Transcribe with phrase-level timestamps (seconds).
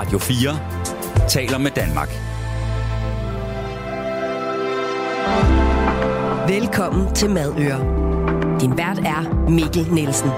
[0.00, 2.08] Radio 4 taler med Danmark.
[6.48, 7.80] Velkommen til Madøre.
[8.60, 10.30] Din vært er Mikkel Nielsen.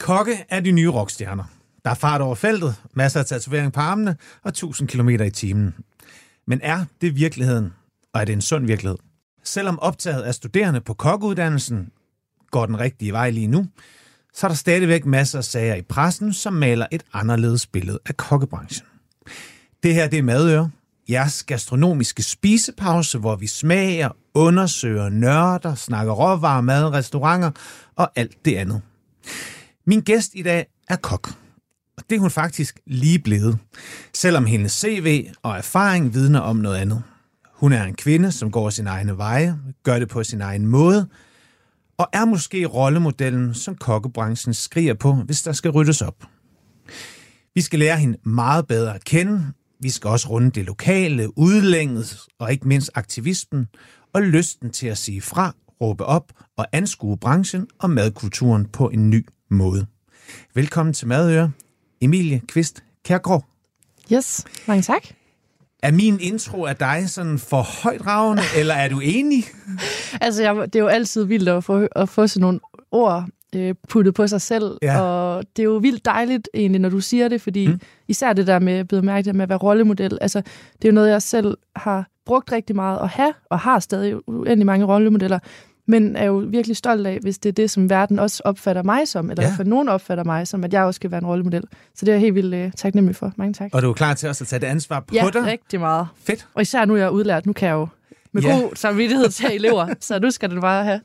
[0.00, 1.44] Kokke er de nye rockstjerner.
[1.84, 5.74] Der er fart over feltet, masser af tatovering på armene og 1000 km i timen.
[6.46, 7.72] Men er det virkeligheden,
[8.12, 8.98] og er det en sund virkelighed?
[9.44, 11.90] Selvom optaget af studerende på kokkeuddannelsen
[12.50, 13.66] går den rigtige vej lige nu,
[14.34, 18.16] så er der stadigvæk masser af sager i pressen, som maler et anderledes billede af
[18.16, 18.86] kokkebranchen.
[19.82, 20.70] Det her det er Madøre,
[21.08, 27.50] jeres gastronomiske spisepause, hvor vi smager, undersøger, nørder, snakker råvarer, mad, restauranter
[27.96, 28.82] og alt det andet.
[29.86, 31.28] Min gæst i dag er kok.
[31.96, 33.58] Og det er hun faktisk lige blevet,
[34.14, 37.02] selvom hendes CV og erfaring vidner om noget andet.
[37.52, 41.08] Hun er en kvinde, som går sin egne veje, gør det på sin egen måde,
[41.98, 46.24] og er måske rollemodellen, som kokkebranchen skriger på, hvis der skal ryddes op.
[47.54, 49.52] Vi skal lære hende meget bedre at kende.
[49.80, 53.66] Vi skal også runde det lokale, udlænget og ikke mindst aktivismen
[54.12, 59.10] og lysten til at sige fra, råbe op og anskue branchen og madkulturen på en
[59.10, 59.86] ny måde.
[60.54, 61.52] Velkommen til Madøre,
[62.00, 63.44] Emilie Kvist Kærgaard.
[64.12, 65.17] Yes, mange tak.
[65.82, 69.44] Er min intro af dig sådan for højdragende, eller er du enig?
[70.20, 72.60] Altså, jeg, det er jo altid vildt at få, at få sådan nogle
[72.92, 73.24] ord
[73.56, 75.00] øh, puttet på sig selv, Ja.
[75.00, 77.80] og det er jo vildt dejligt egentlig, når du siger det, fordi mm.
[78.08, 80.40] især det der med, blev mærke med at være rollemodel, altså,
[80.72, 84.28] det er jo noget, jeg selv har brugt rigtig meget at have, og har stadig
[84.28, 85.38] uendelig mange rollemodeller,
[85.88, 89.08] men er jo virkelig stolt af, hvis det er det, som verden også opfatter mig
[89.08, 89.48] som, eller Ja.
[89.48, 89.54] ja.
[89.56, 91.62] for nogen opfatter mig som, at jeg også skal være en rollemodel.
[91.94, 93.32] Så det er jeg helt vildt øh, taknemmelig for.
[93.36, 93.70] Mange tak.
[93.72, 95.44] Og du er klar til også at tage det ansvar på ja, dig?
[95.44, 96.06] rigtig meget.
[96.24, 96.46] Fedt.
[96.54, 97.88] Og især nu er jeg udlært, nu kan jeg jo
[98.32, 98.48] med Ja.
[98.48, 98.60] ja.
[98.60, 101.00] god samvittighed tage elever, så nu skal det bare have.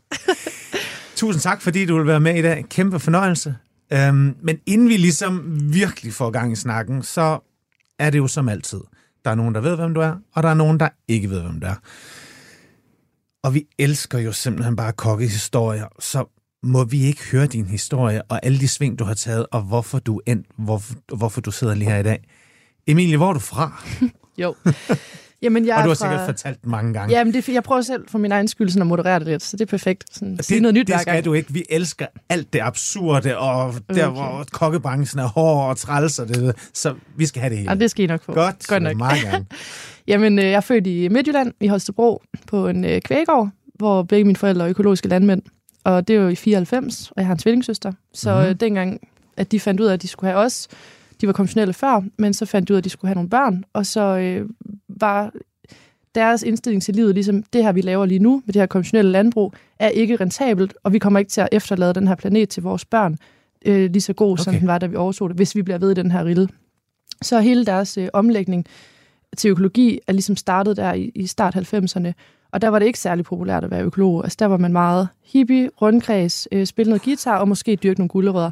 [1.16, 2.66] Tusind tak, fordi du vil være med i dag.
[2.70, 3.56] Kæmpe fornøjelse.
[3.94, 7.40] Øhm, men inden vi ligesom virkelig får gang i snakken, så
[8.00, 8.80] er det jo som altid.
[9.26, 11.42] Der er nogen, der ved, hvem du er, og der er nogen, der ikke ved,
[11.42, 11.76] hvem du er.
[13.44, 16.26] Og vi elsker jo simpelthen bare kokkehistorier, så
[16.64, 20.00] må vi ikke høre din historie og alle de sving, du har taget, og hvorfor
[20.00, 22.24] du end, hvorfor, hvorfor du sidder lige her i dag.
[22.88, 23.84] Emilie, hvor er du fra?
[24.38, 24.56] Jo.
[25.44, 26.10] Jamen, jeg og du er har fra...
[26.10, 27.18] sikkert fortalt mange gange.
[27.18, 29.44] Jamen, det, er- jeg prøver selv for min egen skyld sådan at moderere det lidt,
[29.44, 30.04] så det er perfekt.
[30.12, 31.26] Sådan, sige det, noget nyt det skal gang.
[31.26, 31.54] du ikke.
[31.54, 34.20] Vi elsker alt det absurde, og der, Okay.
[34.20, 37.72] hvor kokkebranchen er hård og træls, og det, så vi skal have det hele.
[37.72, 38.34] Ja, det skal I nok få.
[38.34, 38.96] Godt, Godt nok.
[38.98, 39.46] meget gerne.
[40.08, 44.24] Jamen, øh, jeg er født i Midtjylland, i Holstebro, på en øh, kvægård, hvor begge
[44.26, 45.42] mine forældre er økologiske landmænd.
[45.84, 47.92] Og det var jo i 94, og jeg har en tvillingssøster.
[48.14, 48.42] Så Mhm.
[48.42, 48.58] mm-hmm.
[48.58, 49.00] dengang,
[49.38, 50.68] at de fandt ud af, at de skulle have os,
[51.22, 53.30] de var konventionelle før, men så fandt de ud af, at de skulle have nogle
[53.30, 54.50] børn, og så øh,
[54.98, 55.32] var
[56.16, 59.12] deres indstilling til livet, ligesom det her, vi laver lige nu, med det her konventionelle
[59.12, 62.64] landbrug, er ikke rentabelt, og vi kommer ikke til at efterlade den her planet til
[62.64, 63.18] vores børn
[63.66, 64.44] øh, lige så god, okay.
[64.44, 66.50] som den var, da vi overtog det, hvis vi bliver ved i den her rille.
[67.22, 68.66] Så hele deres øh, omlægning
[69.38, 72.12] til økologi er ligesom startet der i, i start 90'erne,
[72.52, 74.24] og der var det ikke særlig populært at være økolog.
[74.24, 78.10] Altså der var man meget hippie, rundkreds, øh, spille noget guitar og måske dyrke nogle
[78.10, 78.52] gulerødder.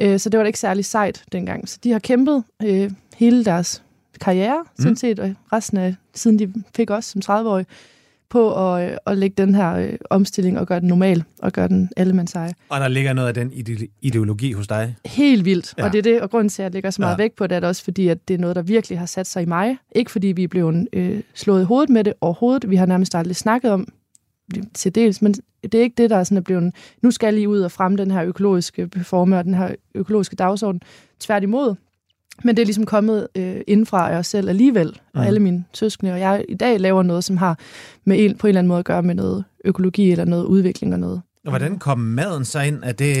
[0.00, 1.68] Øh, så det var da ikke særlig sejt dengang.
[1.68, 3.82] Så de har kæmpet øh, hele deres
[4.20, 4.82] karriere, mm.
[4.82, 7.66] sådan set, og resten af, siden de fik os som 30-årige,
[8.30, 11.68] på at, øh, at lægge den her øh, omstilling og gøre den normal, og gøre
[11.68, 12.52] den allemandseje.
[12.68, 14.96] Og der ligger noget af den ide- ideologi hos dig.
[15.06, 15.74] Helt vildt.
[15.78, 15.84] Ja.
[15.84, 17.16] Og det er det, og grunden til, at jeg lægger så meget Ja.
[17.16, 19.26] vægt på det, er det også fordi, at det er noget, der virkelig har sat
[19.26, 19.76] sig i mig.
[19.94, 22.70] Ikke fordi vi er blevet øh, slået i hovedet med det overhovedet.
[22.70, 23.88] Vi har nærmest aldrig snakket om
[24.74, 27.34] til dels, men det er ikke det, der er sådan er blevet, nu skal jeg
[27.34, 30.80] lige ud og fremme den her økologiske performer og den her økologiske dagsorden.
[31.20, 31.74] Tværtimod.
[32.44, 35.26] Men det er ligesom kommet øh, indfra af os selv alligevel, og Mhm.
[35.26, 36.12] alle mine søskende.
[36.12, 37.58] Og jeg i dag laver noget, som har
[38.04, 40.92] med en, på en eller anden måde at gøre med noget økologi eller noget udvikling
[40.94, 42.78] og noget Og hvordan kom maden så ind?
[42.82, 43.16] Er det...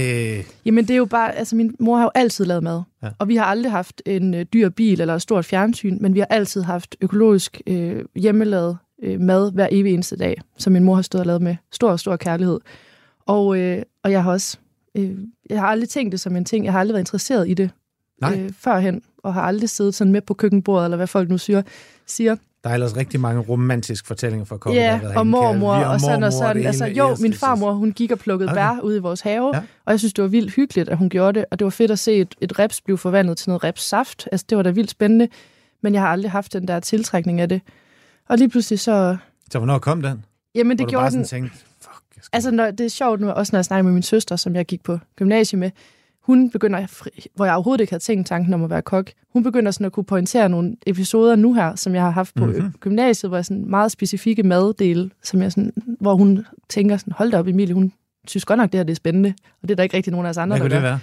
[0.64, 3.06] Jamen det er jo bare, altså min mor har jo altid lavet mad, Ja.
[3.06, 3.12] ja.
[3.18, 6.18] og vi har aldrig haft en øh, dyr bil eller et stort fjernsyn, men vi
[6.18, 10.94] har altid haft økologisk øh, hjemmelavet øh, mad hver evig eneste dag, som min mor
[10.94, 12.58] har stået og lavet med stor, stor kærlighed.
[13.26, 14.58] Og, øh, og jeg har også,
[14.96, 15.10] øh,
[15.50, 17.70] jeg har aldrig tænkt det som en ting, jeg har aldrig været interesseret i det
[18.20, 18.40] Nej.
[18.40, 21.62] øh, førhen, og har aldrig siddet sådan med på køkkenbordet, eller hvad folk nu siger.
[22.06, 22.36] siger.
[22.64, 26.22] Der er ellers rigtig mange romantiske fortællinger fra har Ja, og mormor vi- og sådan
[26.22, 26.66] og sådan.
[26.66, 28.60] Altså, jo, min farmor, hun gik og plukkede Okay.
[28.60, 29.60] bær ude i vores have, Ja.
[29.84, 31.90] og jeg synes, det var vildt hyggeligt, at hun gjorde det, og det var fedt
[31.90, 34.28] at se et, et reps blive forvandlet til noget repssaft.
[34.32, 35.28] Altså, det var da vildt spændende,
[35.82, 37.60] men jeg har aldrig haft den der tiltrækning af det.
[38.28, 39.16] Og lige pludselig så...
[39.52, 40.24] Så hvornår kom den?
[40.54, 41.24] Jamen, det gjorde den...
[41.24, 42.36] sådan tænkte, fuck, jeg skal...
[42.36, 44.66] Altså, når, det er sjovt nu, også når jeg snakker med min søster, som jeg
[44.66, 45.70] gik på gymnasiet med.
[46.30, 46.86] Hun begynder,
[47.36, 49.92] hvor jeg overhovedet ikke havde tænkt tanken om at være kok, hun begynder sådan at
[49.92, 52.54] kunne pointere nogle episoder nu her, som jeg har haft på Mhm.
[52.54, 52.72] mm-hmm.
[52.80, 57.30] gymnasiet, hvor jeg sådan meget specifikke maddele, som jeg sådan, hvor hun tænker sådan, hold
[57.30, 57.92] da op Emilie, hun
[58.26, 60.26] synes godt nok, det her det er spændende, og det er der ikke rigtig nogen
[60.26, 60.88] af os andre, Hvad der kunne det gør.
[60.90, 60.98] være?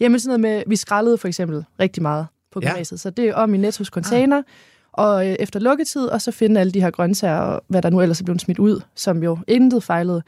[0.00, 2.70] Jamen sådan noget med, vi skrællede for eksempel rigtig meget på Ja.
[2.70, 4.42] gymnasiet, så det er om i Nettos container,
[4.92, 8.00] og øh, efter lukketid, og så finde alle de her grøntsager, og hvad der nu
[8.00, 10.22] ellers er blevet smidt ud, som jo intet fejlede,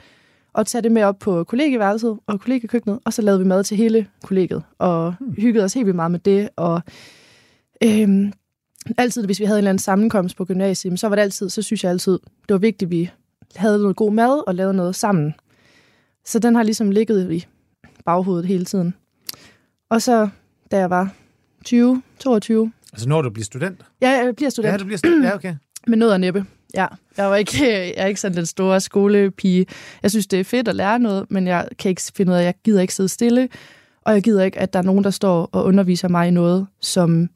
[0.52, 3.76] og tage det med op på kollegeværelset og kollegekøkkenet, og så lavede vi mad til
[3.76, 5.32] hele kollegiet, og Hmm.
[5.32, 6.82] hyggede os helt vildt meget med det, og
[7.84, 8.32] øhm,
[8.98, 11.62] altid, hvis vi havde en eller anden sammenkomst på gymnasiet, så var det altid, så
[11.62, 12.12] synes jeg altid,
[12.48, 13.10] det var vigtigt, at vi
[13.56, 15.34] havde noget god mad og lavede noget sammen.
[16.24, 17.46] Så den har ligesom ligget i
[18.04, 18.94] baghovedet hele tiden.
[19.90, 20.28] Og så,
[20.70, 21.12] da jeg var
[21.64, 23.80] 20, 22, Altså når du bliver student?
[24.00, 25.24] ja, jeg bliver student, Ja, du bliver student.
[25.24, 25.54] Ja, okay.
[25.86, 26.44] med nød og næppe.
[26.74, 26.86] Ja,
[27.16, 29.66] jeg, var ikke, jeg er ikke sådan den store skolepige.
[30.02, 32.44] Jeg synes, det er fedt at lære noget, men jeg kan ikke finde ud af,
[32.44, 33.48] jeg gider ikke sidde stille,
[34.02, 36.66] og jeg gider ikke, at der er nogen, der står og underviser mig i noget,
[36.80, 37.28] som,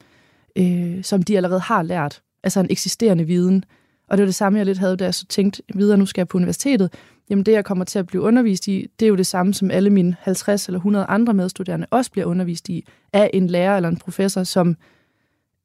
[0.55, 2.21] øh, som de allerede har lært.
[2.43, 3.65] Altså en eksisterende viden.
[4.07, 6.21] Og det var det samme, jeg lidt havde, da jeg så tænkte videre, nu skal
[6.21, 6.93] jeg på universitetet.
[7.29, 9.71] Jamen det, jeg kommer til at blive undervist i, det er jo det samme, som
[9.71, 13.89] alle mine 50 eller 100 andre medstuderende også bliver undervist i, af en lærer eller
[13.89, 14.75] en professor, som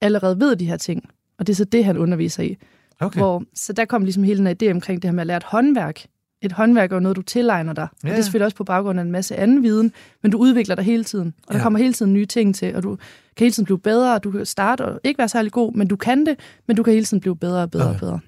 [0.00, 1.10] allerede ved de her ting.
[1.38, 2.56] Og det er så det, han underviser i
[3.00, 3.20] okay.
[3.20, 5.42] Hvor, så der kom ligesom hele den idé omkring det her med at lære et
[5.44, 6.06] håndværk.
[6.42, 7.88] Et håndværk er jo noget, du tilegner dig.
[8.04, 8.08] Ja.
[8.08, 9.92] Og det er selvfølgelig også på baggrund af en masse anden viden,
[10.22, 11.34] men du udvikler dig hele tiden.
[11.46, 11.62] Og der Ja.
[11.62, 12.96] kommer hele tiden nye ting til, og du
[13.36, 15.88] kan hele tiden blive bedre, og du kan starte og ikke være særlig god, men
[15.88, 16.36] du kan det,
[16.66, 17.94] men du kan hele tiden blive bedre og bedre Okay.
[17.94, 18.20] og bedre.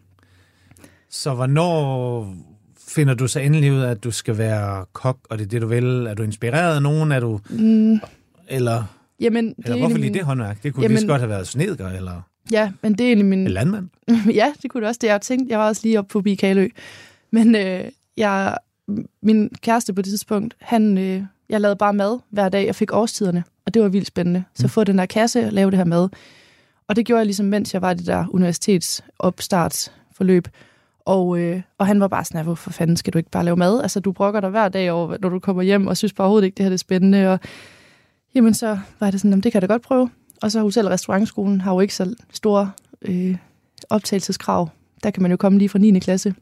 [1.10, 2.34] Så hvornår
[2.88, 5.62] finder du så endelig ud af, at du skal være kok, og det er det,
[5.62, 5.84] du vil?
[6.06, 7.12] Er du inspireret af nogen?
[7.12, 8.00] Er du, Mm,
[8.48, 8.84] eller,
[9.20, 10.62] jamen, det eller er hvorfor lige min, det håndværk?
[10.62, 12.20] Det kunne Jamen- lige så godt have været snedker, eller
[12.52, 13.38] Ja, men det er egentlig min...
[13.38, 13.88] en landmand.
[14.34, 14.98] ja, det kunne det også.
[15.02, 16.68] Det jeg tænkte, jeg var også lige oppe på Kalø.
[17.30, 17.84] Men øh,
[18.16, 18.56] jeg,
[19.22, 22.66] min kæreste på det tidspunkt, han, øh, jeg lavede bare mad hver dag.
[22.66, 24.44] Jeg fik årstiderne, og det var vildt spændende.
[24.54, 24.68] Så Mm.
[24.68, 26.08] få den der kasse og lave det her mad.
[26.88, 30.48] Og det gjorde jeg ligesom, mens jeg var i det der universitetsopstartsforløb.
[31.04, 33.56] Og, øh, og han var bare sådan, "Ja, hvorfor fanden skal du ikke bare lave
[33.56, 33.82] mad?
[33.82, 36.46] Altså, du brokker dig hver dag over, når du kommer hjem, og synes bare overhovedet
[36.46, 37.32] ikke, det her det er spændende.
[37.32, 37.38] Og,
[38.34, 40.10] jamen, så var det sådan, "Jamen, det kan jeg da godt prøve.
[40.42, 42.72] Og så Hotel- og Restaurantskolen har jo ikke så store
[43.02, 43.36] øh,
[43.90, 44.68] optagelseskrav.
[45.02, 45.98] Der kan man jo komme lige fra 9.
[45.98, 46.34] klasse.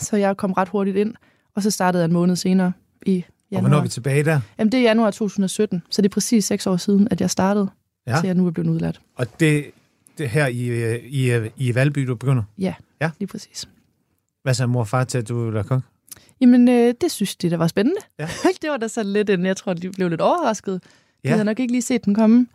[0.00, 1.14] Så jeg kom ret hurtigt ind,
[1.54, 2.72] og så startede jeg en måned senere
[3.06, 3.60] i Og januar.
[3.60, 4.40] hvornår er vi tilbage der?
[4.58, 7.68] Jamen, det er januar 2017, så det er præcis seks år siden, at jeg startede,
[8.06, 8.16] Ja.
[8.20, 9.00] til jeg nu er blevet udlært.
[9.16, 9.64] Og det,
[10.18, 12.42] det her i, øh, i, øh, i Valby, du begynder?
[12.58, 13.10] Ja, Ja.
[13.18, 13.68] lige præcis.
[14.42, 15.82] Hvad sagde mor og far til, at du er kok?
[16.40, 18.00] Jamen, øh, det synes de, der var spændende.
[18.18, 18.28] Ja.
[18.62, 20.82] det var da så lidt en, jeg tror, de blev lidt overrasket.
[20.84, 20.88] De
[21.24, 21.30] Ja.
[21.30, 22.46] havde nok ikke lige set den komme.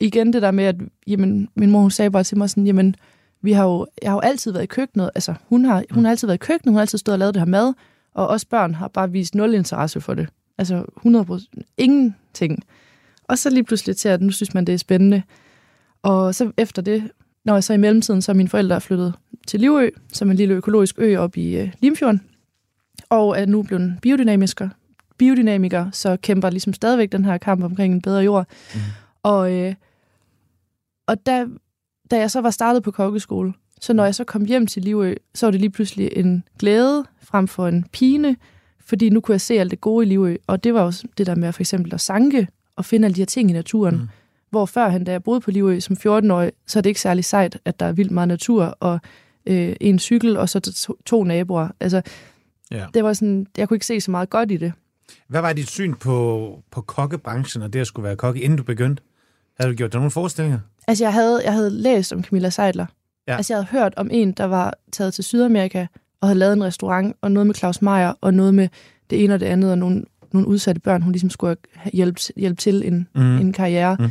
[0.00, 0.76] Igen det der med, at
[1.06, 2.96] jamen, min mor hun sagde bare til mig sådan, jamen,
[3.42, 5.10] vi har jo, jeg har jo altid været i køkkenet.
[5.14, 7.34] Altså, hun har, hun har altid været i køkkenet, hun har altid stået og lavet
[7.34, 7.74] det her mad,
[8.14, 10.28] og os børn har bare vist nul interesse for det.
[10.58, 12.64] Altså 100% ingenting.
[13.24, 15.22] Og så lige pludselig til, at nu synes man, det er spændende.
[16.02, 17.10] Og så efter det,
[17.44, 19.14] når jeg så i mellemtiden, så er mine forældre flyttet
[19.46, 22.22] til Livø, som er en lille økologisk ø op i øh, Limfjorden,
[23.10, 24.68] og er nu blevet biodynamiker,
[25.18, 28.46] biodynamiker, så kæmper ligesom stadigvæk den her kamp omkring en bedre jord.
[28.74, 28.80] Mm.
[29.22, 29.74] Og, øh,
[31.06, 31.46] og da,
[32.10, 35.14] da jeg så var startet på kokkeskole, så når jeg så kom hjem til Livø,
[35.34, 38.36] så var det lige pludselig en glæde frem for en pine,
[38.80, 41.26] fordi nu kunne jeg se alt det gode i Livø, og det var jo det
[41.26, 43.96] der med for eksempel at sanke og finde alle de her ting i naturen.
[43.96, 44.08] Mm.
[44.50, 47.58] Hvor førhen, da jeg boede på Livø som 14-årig, så er det ikke særlig sejt,
[47.64, 48.98] at der er vildt meget natur, og
[49.46, 51.68] øh, en cykel, og så to, to naboer.
[51.80, 52.02] Altså,
[52.70, 52.86] Ja.
[52.94, 54.72] det var sådan, jeg kunne ikke se så meget godt i det.
[55.28, 58.62] Hvad var dit syn på, på kokkebranchen, og det at skulle være kok, inden du
[58.62, 59.02] begyndte?
[59.60, 60.58] Havde du gjort dig nogle forestillinger?
[60.86, 62.86] Altså, jeg havde, jeg havde læst om Camilla Seidler.
[63.28, 63.36] Ja.
[63.36, 65.86] Altså, jeg havde hørt om en, der var taget til Sydamerika
[66.20, 68.68] og havde lavet en restaurant, og noget med Claus Meier, og noget med
[69.10, 72.18] det ene og det andet, og nogle, nogle udsatte børn, hun ligesom skulle have hjælp,
[72.36, 73.38] hjælp til en, Mm.
[73.38, 73.96] en karriere.
[74.00, 74.10] Mm.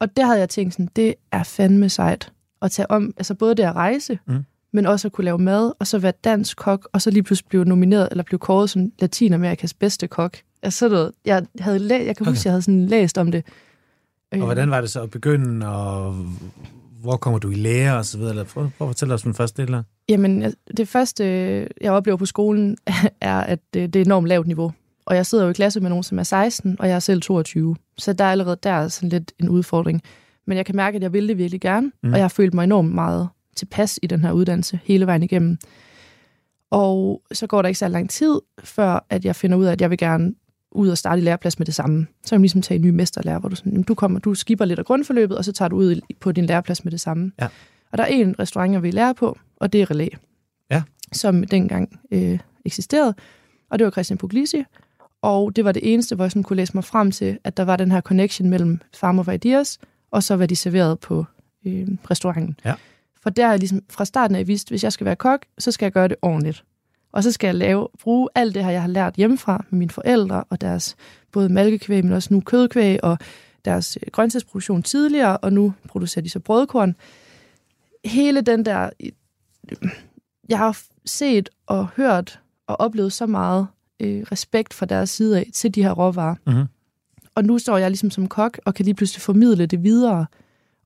[0.00, 3.54] Og der havde jeg tænkt sådan, det er fandme sejt at tage om, altså både
[3.54, 4.44] det at rejse, Mm.
[4.72, 7.48] men også at kunne lave mad, og så være dansk kok, og så lige pludselig
[7.48, 10.36] blive nomineret, eller blive kåret som Latinamerikas bedste kok.
[10.62, 12.30] Altså, så noget, jeg, havde læ- jeg kan Okay.
[12.30, 13.44] huske, jeg havde sådan læst om det.
[14.32, 16.16] Og hvordan var det så at begynde, og
[17.00, 18.44] hvor kommer du i lære og så videre?
[18.44, 19.82] Prøv, prøv at fortælle os den første del her.
[20.08, 21.24] Jamen, det første,
[21.80, 22.76] jeg oplever på skolen,
[23.20, 24.72] er, at det det er enormt lavt niveau.
[25.06, 27.22] Og jeg sidder jo i klasse med nogen, som er 16, og jeg er selv
[27.22, 27.76] 22.
[27.98, 30.02] Så der er allerede der sådan lidt en udfordring.
[30.46, 32.12] Men jeg kan mærke, at jeg vil det virkelig gerne, mm.
[32.12, 35.58] og jeg har følt mig enormt meget tilpas i den her uddannelse hele vejen igennem.
[36.70, 39.80] Og så går der ikke så lang tid, før at jeg finder ud af, at
[39.80, 40.34] jeg vil gerne
[40.72, 42.06] ud og starte i læreplads med det samme.
[42.24, 44.34] Så kan man ligesom tage en ny mesterlærer, hvor du, sådan, jamen, du, kommer, du
[44.34, 47.32] skipper lidt af grundforløbet, og så tager du ud på din læreplads med det samme.
[47.40, 47.48] Ja.
[47.92, 50.18] Og der er en restaurant, jeg vil lære på, og det er Relais
[50.70, 50.82] Ja.
[51.12, 53.14] som dengang øh, eksisterede.
[53.70, 54.64] Og det var Christian Puglisi.
[55.22, 57.62] Og det var det eneste, hvor jeg sådan kunne læse mig frem til, at der
[57.62, 59.78] var den her connection mellem Farmer for Ideas,
[60.10, 61.24] og så hvad de serverede på
[61.66, 62.56] øh, restauranten.
[62.64, 62.74] Ja.
[63.22, 65.86] For der er ligesom fra starten af vidst, hvis jeg skal være kok, så skal
[65.86, 66.64] jeg gøre det ordentligt.
[67.12, 69.90] Og så skal jeg lave, bruge alt det her, jeg har lært hjemmefra med mine
[69.90, 70.96] forældre og deres
[71.32, 73.18] både malkekvæg, men også nu kødkvæg, og
[73.64, 76.96] deres øh, grøntsagsproduktion tidligere, og nu producerer de så brødkorn.
[78.04, 78.90] Hele den der...
[80.48, 83.66] Jeg har set og hørt og oplevet så meget
[84.00, 86.34] øh, respekt fra deres side af til de her råvarer.
[86.46, 86.66] Mhm.
[87.34, 90.26] Og nu står jeg ligesom som kok og kan lige pludselig formidle det videre.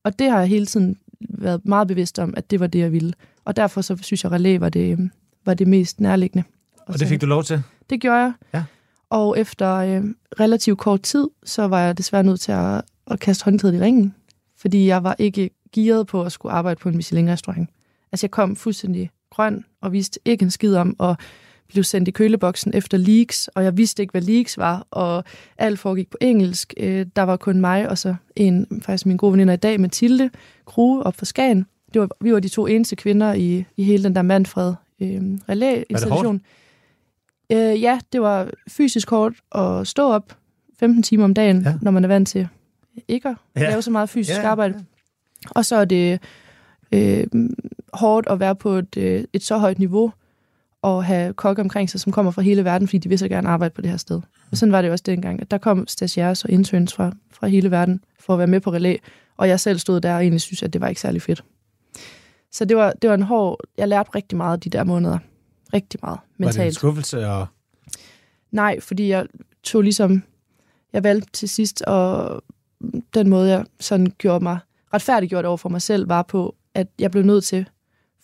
[0.03, 0.97] Og det har jeg hele tiden
[1.29, 3.13] været meget bevidst om, at det var det, jeg ville.
[3.45, 5.09] Og derfor så synes jeg, at relæ var det, øh,
[5.45, 6.43] var det mest nærliggende.
[6.87, 7.63] Og det fik du lov til?
[7.89, 8.33] Det gjorde jeg.
[8.53, 8.63] Ja.
[9.09, 10.03] Og efter øh,
[10.39, 14.15] relativt kort tid, så var jeg desværre nødt til at, at kaste håndklædet i ringen.
[14.57, 17.69] Fordi jeg var ikke gearet på at skulle arbejde på en Michelin-restaurant.
[18.11, 21.19] Altså jeg kom fuldstændig grøn og vidste ikke en skid om at
[21.67, 25.23] blive sendt i køleboksen efter leaks, og jeg vidste ikke, hvad leaks var, og
[25.57, 26.73] alt foregik på engelsk.
[26.77, 30.29] Øh, der var kun mig og så en, faktisk min gode veninder i dag, Mathilde
[30.65, 31.65] Krue op fra Skagen.
[31.93, 35.21] Det var, vi var de to eneste kvinder i, i hele den der Manfred øh,
[35.49, 36.41] relæ-installation.
[37.51, 40.37] Øh, ja, det var fysisk hårdt at stå op
[40.79, 41.73] 15 timer om dagen, Ja.
[41.81, 42.47] når man er vant til
[43.07, 43.69] ikke at Ja.
[43.69, 44.85] lave så meget fysisk Ja, ja, ja, arbejde.
[45.49, 46.19] Og så er det
[46.91, 47.23] øh,
[47.93, 50.11] hårdt at være på et, øh, et så højt niveau,
[50.81, 53.49] og have kokke omkring sig, som kommer fra hele verden, fordi de vil så gerne
[53.49, 54.21] arbejde på det her sted.
[54.51, 57.71] Og sådan var det også dengang, at der kom stagiaires og interns fra, fra hele
[57.71, 58.95] verden for at være med på relæ,
[59.37, 61.43] og jeg selv stod der og egentlig synes, at det var ikke særlig fedt.
[62.55, 63.59] Så det var, det var en hård...
[63.77, 65.17] Jeg lærte rigtig meget de der måneder.
[65.73, 66.75] Rigtig meget Var det en mentalt.
[66.75, 67.27] skuffelse?
[67.27, 67.47] Og...
[68.51, 69.25] Nej, fordi jeg
[69.63, 70.23] tog ligesom...
[70.93, 72.41] Jeg valgte til sidst, og
[73.13, 74.59] den måde, jeg sådan gjorde mig
[74.93, 77.69] retfærdiggjort over for mig selv, var på, at jeg blev nødt til,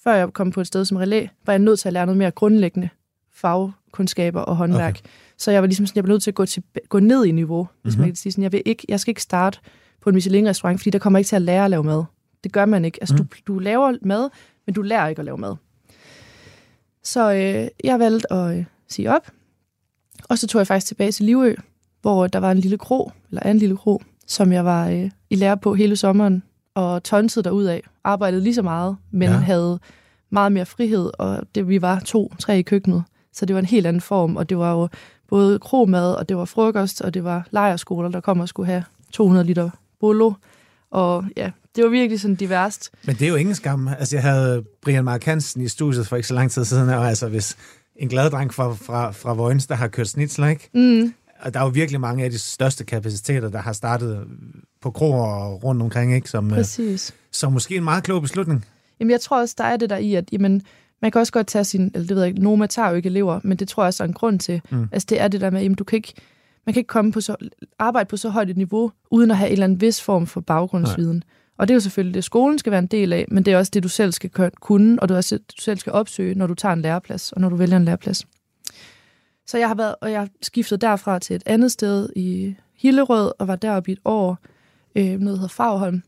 [0.03, 2.17] før jeg kom på et sted som relæ, var jeg nødt til at lære noget
[2.17, 2.89] mere grundlæggende
[3.33, 4.93] fagkundskaber og håndværk.
[4.93, 5.09] Okay.
[5.37, 7.31] Så jeg var ligesom sådan, jeg blev nødt til at gå, til, gå ned i
[7.31, 8.01] niveau, hvis Mhm.
[8.01, 8.43] man kan sige sådan.
[8.43, 9.59] Jeg, vil ikke, jeg skal ikke starte
[10.01, 12.03] på en Michelin-restaurant, fordi der kommer ikke til at lære at lave mad.
[12.43, 12.97] Det gør man ikke.
[13.01, 13.27] Altså, Mhm.
[13.27, 14.29] du, du laver mad,
[14.65, 15.55] men du lærer ikke at lave mad.
[17.03, 19.27] Så øh, jeg valgte at øh, sige op,
[20.29, 21.55] og så tog jeg faktisk tilbage til Livø,
[22.01, 25.09] hvor der var en lille kro, eller er en lille kro, som jeg var øh,
[25.29, 26.43] i lære på hele sommeren,
[26.75, 27.81] og tonsede derud af.
[28.03, 29.35] Arbejdede lige så meget, men Ja.
[29.35, 29.79] havde
[30.29, 33.03] meget mere frihed, og det, vi var to-tre i køkkenet.
[33.33, 34.87] Så det var en helt anden form, og det var jo
[35.27, 38.83] både kromad, og det var frokost, og det var lejerskoler, der kom og skulle have
[39.11, 39.69] 200 liter
[39.99, 40.33] bolo.
[40.91, 42.89] Og ja, det var virkelig sådan diverst.
[43.05, 43.87] Men det er jo ingen skam.
[43.87, 47.07] Altså, jeg havde Brian Mark Hansen i studiet for ikke så lang tid siden, og
[47.09, 47.57] altså, hvis
[47.95, 50.69] en glad dreng fra, fra, fra Vojens, der har kørt snitsel, ikke?
[50.73, 54.23] Mm, Og der er jo virkelig mange af de største kapaciteter, der har startet
[54.81, 56.29] på kroer og rundt omkring, ikke?
[56.29, 57.13] Som, øh, præcis.
[57.31, 58.65] som måske en meget klog beslutning.
[58.99, 60.61] Jamen, jeg tror også, der er det der i, at jamen,
[61.01, 63.07] man kan også godt tage sin, eller det ved jeg ikke, Noma tager jo ikke
[63.09, 64.61] elever, men det tror jeg også er en grund til.
[64.69, 64.77] Mm.
[64.77, 64.87] Mm.
[64.91, 66.13] Altså, det er det der med, jamen, du kan ikke,
[66.65, 67.35] man kan ikke komme på så,
[67.79, 70.41] arbejde på så højt et niveau, uden at have en eller anden vis form for
[70.41, 71.15] baggrundsviden.
[71.15, 71.23] Nej.
[71.57, 73.57] Og det er jo selvfølgelig det, skolen skal være en del af, men det er
[73.57, 76.53] også det, du selv skal kunne, og er også du selv skal opsøge, når du
[76.53, 78.27] tager en læreplads, og når du vælger en læreplads.
[79.47, 83.31] Så jeg har været, og jeg har skiftet derfra til et andet sted i Hillerød,
[83.39, 84.37] og var deroppe i et år,
[84.95, 86.01] øh, noget der hedder Fagholm,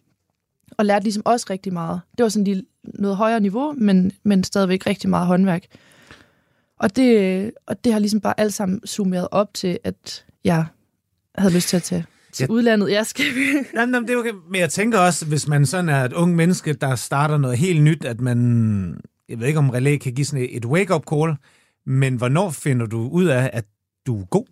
[0.77, 2.01] og lærte ligesom også rigtig meget.
[2.17, 5.65] Det var sådan lige noget højere niveau, men, men stadigvæk rigtig meget håndværk.
[6.79, 10.65] Og det, og det har ligesom bare alt sammen summeret op til, at jeg
[11.37, 12.53] havde lyst til at tage til Ja.
[12.53, 12.91] udlandet.
[12.91, 13.25] Jeg skal...
[13.75, 14.31] Jamen, jamen, det er okay.
[14.51, 17.83] Men jeg tænker også, hvis man sådan er et ung menneske, der starter noget helt
[17.83, 21.35] nyt, at man, jeg ved ikke om relæ kan give sådan et wake-up call,
[21.85, 23.65] men hvornår finder du ud af, at
[24.07, 24.45] du er god?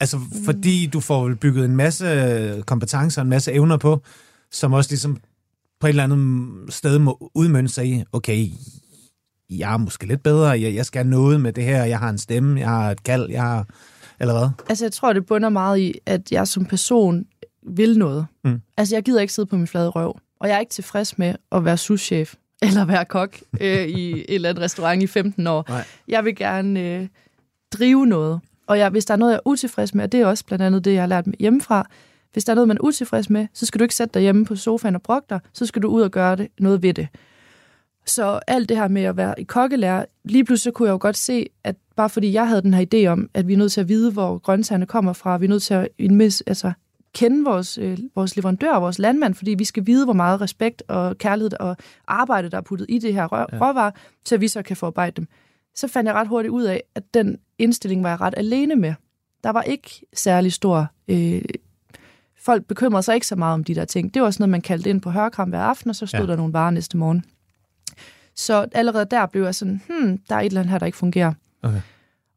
[0.00, 4.02] Altså, fordi du får bygget en masse kompetencer, en masse evner på,
[4.50, 5.16] som også ligesom
[5.80, 8.48] på et eller andet sted må udmønte sig i, okay,
[9.50, 12.18] jeg er måske lidt bedre, jeg, jeg skal noget med det her, jeg har en
[12.18, 13.66] stemme, jeg har et kald, jeg har,
[14.20, 14.48] eller hvad?
[14.68, 17.26] Altså, jeg tror, det bunder meget i, at jeg som person
[17.62, 18.26] vil noget.
[18.44, 18.60] Mm.
[18.76, 20.18] Altså, jeg gider ikke sidde på min flade røv.
[20.40, 24.24] Og jeg er ikke tilfreds med at være souschef eller være kok øh, i et
[24.28, 25.64] eller andet restaurant i 15 år.
[25.68, 25.84] Nej.
[26.08, 27.08] Jeg vil gerne øh,
[27.72, 28.40] drive noget.
[28.66, 30.64] Og jeg, hvis der er noget, jeg er utilfreds med, og det er også blandt
[30.64, 31.88] andet det, jeg har lært hjemmefra,
[32.32, 34.44] hvis der er noget, man er utilfreds med, så skal du ikke sætte dig hjemme
[34.44, 37.08] på sofaen og brokke dig, så skal du ud og gøre det, noget ved det.
[38.08, 40.98] Så alt det her med at være i kokkelærer, lige pludselig så kunne jeg jo
[41.00, 43.72] godt se, at bare fordi jeg havde den her idé om, at vi er nødt
[43.72, 46.72] til at vide, hvor grøntsagerne kommer fra, vi er nødt til at mis- altså,
[47.14, 50.82] kende vores, øh, vores leverandør og vores landmand, fordi vi skal vide, hvor meget respekt
[50.88, 53.68] og kærlighed og arbejde, der er puttet i det her rå- Ja.
[53.68, 53.90] råvarer,
[54.32, 55.26] at vi så kan forarbejde dem.
[55.74, 58.94] Så fandt jeg ret hurtigt ud af, at den indstilling var jeg ret alene med.
[59.44, 60.86] Der var ikke særlig stor...
[61.08, 61.42] Øh,
[62.40, 64.14] folk bekymrede sig ikke så meget om de der ting.
[64.14, 66.26] Det var sådan noget, man kaldte ind på hørkram hver aften, og så stod ja.
[66.26, 67.24] der nogle varer næste morgen.
[68.36, 70.98] Så allerede der blev jeg sådan, hmm, der er et eller andet her, der ikke
[70.98, 71.32] fungerer.
[71.62, 71.80] Okay.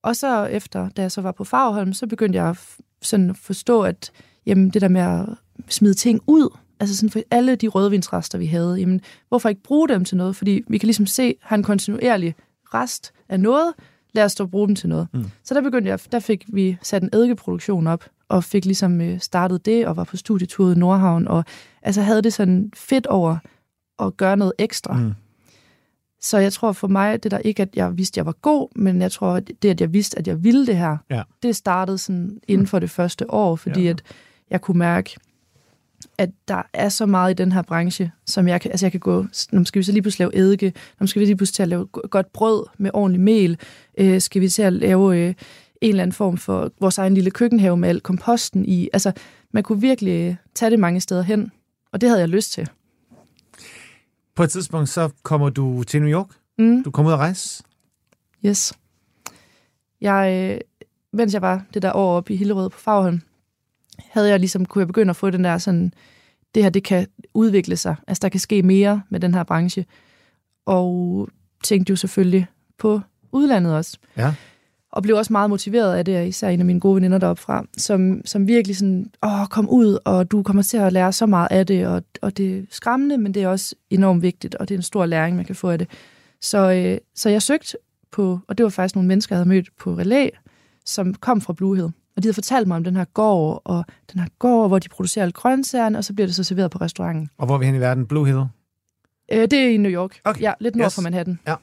[0.04, 2.58] Og så efter, da jeg så var på Fagholm, så begyndte jeg at
[3.02, 4.12] sådan forstå, at
[4.46, 5.26] jamen, det der med at
[5.70, 9.90] smide ting ud, altså sådan for alle de rødvinsrester, vi havde, jamen, hvorfor ikke bruge
[9.90, 10.36] dem til noget?
[10.36, 12.36] Fordi vi kan ligesom se, have en kontinuerlig
[12.74, 13.74] rest af noget,
[14.14, 15.08] lad os dog bruge dem til noget.
[15.14, 15.26] Mm.
[15.44, 19.20] Så der begyndte jeg, der fik vi sat en eddikeproduktion op, og fik ligesom øh,
[19.20, 21.46] startet det, og var på studietur i Nordhavn, og
[21.82, 23.38] altså havde det sådan fedt over
[24.00, 24.94] at gøre noget ekstra.
[24.94, 25.14] Mm.
[26.22, 28.68] Så jeg tror for mig, det der ikke, at jeg vidste, at jeg var god,
[28.76, 31.22] men jeg tror, at det, at jeg vidste, at jeg ville det her, Ja.
[31.44, 33.90] det startede sådan inden for det første år, fordi Ja.
[33.90, 34.02] at
[34.50, 35.18] jeg kunne mærke,
[36.18, 39.00] at der er så meget i den her branche, som jeg kan, altså jeg kan
[39.00, 41.64] gå, nu skal vi så lige pludselig lave eddike, nu skal vi lige pludselig til
[41.64, 43.58] at lave go- godt brød med ordentlig mel,
[43.98, 45.28] øh, skal vi til at lave øh,
[45.82, 48.90] en eller anden form for vores egen lille køkkenhave med al komposten i.
[48.94, 49.12] Altså,
[49.52, 51.52] man kunne virkelig tage det mange steder hen,
[51.92, 52.70] og det havde jeg lyst til.
[54.42, 56.28] På et tidspunkt, så kommer du til New York.
[56.58, 56.84] Mm.
[56.84, 57.64] Du kommer ud at rejse.
[58.46, 58.74] Yes.
[60.02, 60.62] Jeg, øh,
[61.14, 63.22] mens jeg var det der år oppe i Hillerød på Fagholm,
[64.00, 65.94] havde jeg ligesom, kunne jeg begynde at få den der sådan,
[66.56, 67.96] det her, det kan udvikle sig.
[68.08, 69.86] Altså, der kan ske mere med den her branche.
[70.66, 71.30] Og
[71.64, 73.98] tænkte jo selvfølgelig på udlandet også.
[74.18, 74.34] Ja.
[74.92, 77.66] Og blev også meget motiveret af det, især en af mine gode veninder deroppe fra,
[77.78, 81.48] som, som virkelig sådan, åh, kom ud, og du kommer til at lære så meget
[81.52, 84.76] af det, og, og det er skræmmende, men det er også enormt vigtigt, og det
[84.76, 85.88] er en stor læring, man kan få af det.
[86.42, 87.78] Så, øh, så jeg søgte
[88.12, 90.30] på, og det var faktisk nogle mennesker, jeg havde mødt på Relæ,
[90.86, 91.86] som kom fra Bluehill.
[92.16, 94.90] Og de havde fortalt mig om den her gård, og den her gård, hvor de
[94.90, 97.30] producerer alle grøntsagerne, og så bliver det så serveret på restauranten.
[97.38, 98.06] Og hvor er vi hen i verden?
[98.08, 98.40] Blue Hill?
[99.32, 100.20] Øh, det er i New York.
[100.24, 100.42] Okay.
[100.42, 100.96] Ja, lidt nord Yes.
[100.96, 101.40] for Manhattan.
[101.48, 101.56] Ja.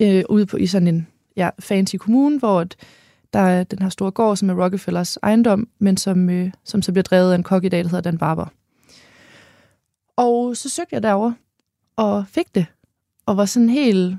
[0.00, 2.76] Øh, ude på, i sådan en ja, fancy kommune, hvor at
[3.32, 6.92] der er den her store gård, som er Rockefellers ejendom, men som, øh, som så
[6.92, 8.46] bliver drevet af en kok i dag, der hedder Dan Barber.
[10.16, 11.32] Og så søgte jeg derover
[11.96, 12.66] og fik det.
[13.26, 14.16] Og var sådan helt...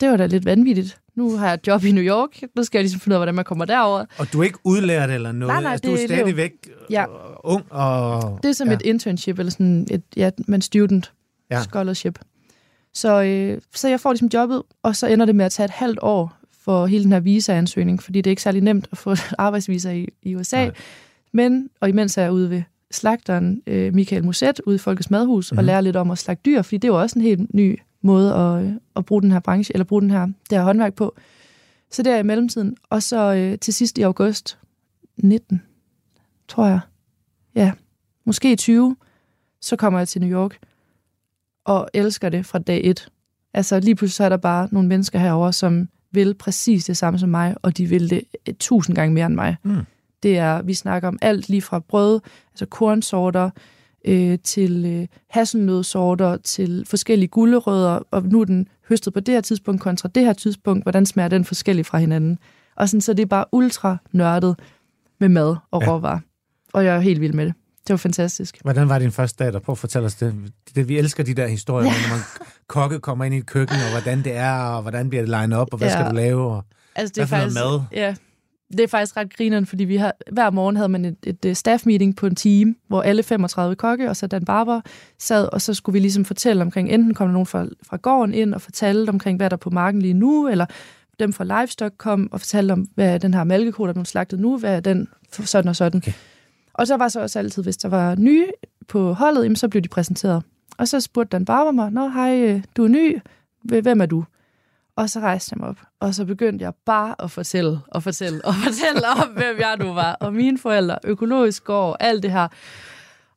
[0.00, 1.00] Det var da lidt vanvittigt.
[1.14, 2.42] Nu har jeg et job i New York.
[2.56, 4.04] Nu skal jeg ligesom finde ud af, hvordan man kommer derover.
[4.18, 5.54] Og du er ikke udlært eller noget?
[5.54, 6.52] Nej, nej, altså, du er stadigvæk
[6.90, 7.02] Ja.
[7.02, 8.38] øh, ung og...
[8.42, 8.74] Det er som ja.
[8.74, 11.12] et internship, eller sådan et, ja, men student
[11.50, 11.62] ja.
[11.62, 12.18] scholarship.
[12.94, 15.70] Så, øh, så jeg får ligesom jobbet, og så ender det med at tage et
[15.70, 16.35] halvt år
[16.66, 20.08] for hele den her visa-ansøgning, fordi det er ikke særlig nemt at få arbejdsvisa i,
[20.22, 20.56] i USA.
[20.64, 20.74] Nej.
[21.32, 25.52] Men, og imens er jeg ude ved slagteren øh, Michael Muset ude i Folkets Madhus,
[25.52, 25.58] mm-hmm.
[25.58, 25.66] og Mhm.
[25.66, 28.34] lærer lidt om at slagte dyr, fordi det er jo også en helt ny måde
[28.34, 31.16] at, øh, at bruge den her branche, eller bruge den her, det her håndværk på.
[31.90, 32.76] Så det er i mellemtiden.
[32.90, 34.58] Og så øh, til sidst i august
[35.16, 35.62] 19,
[36.48, 36.80] tror jeg.
[37.54, 37.72] Ja,
[38.24, 38.96] måske 20,
[39.60, 40.58] så kommer jeg til New York
[41.64, 43.08] og elsker det fra dag et.
[43.54, 47.18] Altså lige pludselig så er der bare nogle mennesker herover, som vil præcis det samme
[47.18, 49.56] som mig, og de vil det et tusind gange mere end mig.
[49.62, 49.76] Mm.
[50.22, 52.20] Det er, vi snakker om alt lige fra brød,
[52.52, 53.50] altså kornsorter,
[54.04, 59.40] øh, til øh, hasselnødsorter, til forskellige gulerødder, og nu er den høstet på det her
[59.40, 62.38] tidspunkt kontra det her tidspunkt, hvordan smager den forskellig fra hinanden.
[62.76, 64.58] Og sådan, så det er bare ultra nørdet
[65.20, 65.92] med mad og Ja.
[65.92, 66.18] råvarer.
[66.72, 67.54] Og jeg er helt vild med det.
[67.86, 68.58] Det var fantastisk.
[68.62, 69.58] Hvordan var din første dag der?
[69.58, 70.34] Prøv at fortælle os det.
[70.74, 70.88] det.
[70.88, 71.92] Vi elsker de der historier, ja.
[71.92, 72.24] når man
[72.66, 75.58] kokke kommer ind i et køkken, og hvordan det er, og hvordan bliver det legnet
[75.58, 75.94] op, og hvad ja.
[75.94, 76.50] Skal du lave?
[76.50, 76.64] Og...
[76.94, 77.80] Altså, Hvad for noget mad?
[77.92, 78.14] Ja,
[78.72, 81.56] det er faktisk ret grineren, fordi vi har, hver morgen havde man et, et, et
[81.56, 84.80] staff meeting på en time, hvor alle 35 kokke og så Dan Barber
[85.18, 88.34] sad, og så skulle vi ligesom fortælle omkring, enten kom der nogen fra, fra gården
[88.34, 90.66] ind og fortalte omkring, hvad der er på marken lige nu, eller
[91.18, 94.08] dem fra Livestock kom og fortalte om, hvad er den her mælkeko, der er blevet
[94.08, 95.98] slagtet nu, hvad er den sådan og sådan.
[95.98, 96.12] Okay.
[96.78, 98.46] Og så var så også altid, hvis der var nye
[98.88, 100.42] på holdet, jamen, så blev de præsenteret.
[100.78, 103.18] Og så spurgte Dan Barber mig, Nå, hej, øh, du er ny,
[103.62, 104.24] hvem er du?
[104.96, 108.44] Og så rejste jeg mig op, og så begyndte jeg bare at fortælle og fortælle
[108.44, 112.48] og fortælle om, hvem jeg nu var, og mine forældre, økologisk gård, alt det her.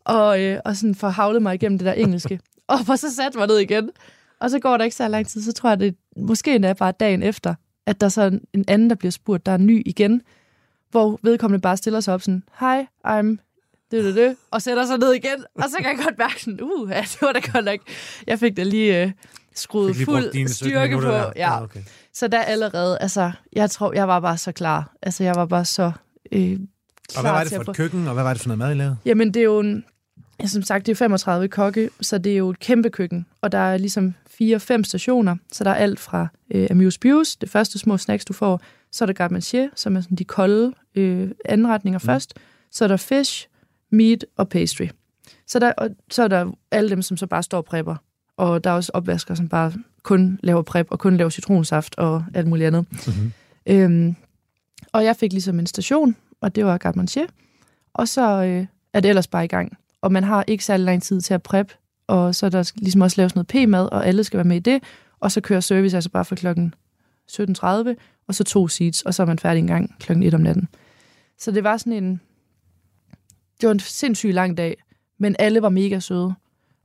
[0.04, 2.39] Og, øh, og sådan forhavlede mig igennem det der engelske.
[2.67, 3.89] og så satte mig ned igen.
[4.39, 6.91] Og så går der ikke så lang tid, så tror jeg, det måske endda bare
[6.91, 10.21] dagen efter, at der så en, en anden, der bliver spurgt, der er ny igen,
[10.91, 13.38] hvor vedkommende bare stiller sig op sådan, hej, I'm
[13.91, 16.60] det, det, det, og sætter sig ned igen, og så kan jeg godt mærke sådan,
[16.62, 17.80] uh, ja, det var da godt nok.
[18.28, 19.12] Jeg fik da lige øh,
[19.56, 21.02] skruet Fik fuld dine 17 styrke på.
[21.02, 21.32] der.
[21.36, 21.63] Ja.
[21.63, 21.80] okay.
[22.13, 24.93] Så der allerede, altså, jeg tror, jeg var bare så klar.
[25.02, 25.91] Altså, jeg var bare så
[26.32, 26.60] øh, Og
[27.10, 28.73] klar hvad var det for et køkken, og hvad var det for noget mad, I
[28.73, 28.97] lavede?
[29.06, 29.86] Jamen, det er jo en,
[30.41, 33.25] ja, som sagt, det er 35 kokke, så det er jo et kæmpe køkken.
[33.41, 37.49] Og der er ligesom fire-fem stationer, så der er alt fra øh, amuse buse, det
[37.49, 38.62] første små snacks, du får.
[38.91, 42.06] Så er der garde manger, som er sådan de kolde øh, anretninger mm.
[42.06, 42.34] først.
[42.71, 43.47] Så er der fish,
[43.89, 44.88] meat og pastry.
[45.47, 47.95] Så, der, og så er der alle dem, som så bare står og prepper.
[48.38, 49.73] Og der er også opvasker, som bare
[50.04, 52.86] kun laver prep og kun laver citronsaft og alt muligt andet.
[52.91, 53.32] Mm-hmm.
[53.65, 54.15] Øhm,
[54.93, 57.25] og jeg fik ligesom en station, og det var garde manger.
[57.93, 59.78] Og så øh, er det ellers bare i gang.
[60.02, 61.73] Og man har ikke særlig lang tid til at prep,
[62.08, 64.60] og så er der ligesom også lavet noget p-mad, og alle skal være med i
[64.60, 64.84] det.
[65.19, 66.73] Og så kører service altså bare fra klokken
[67.32, 67.96] 17.30,
[68.28, 70.68] og så to seats, og så er man færdig en gang klokken 1 om natten.
[71.38, 72.22] Så det var sådan en...
[73.62, 74.84] Det var en sindssygt lang dag,
[75.20, 76.34] men alle var mega søde.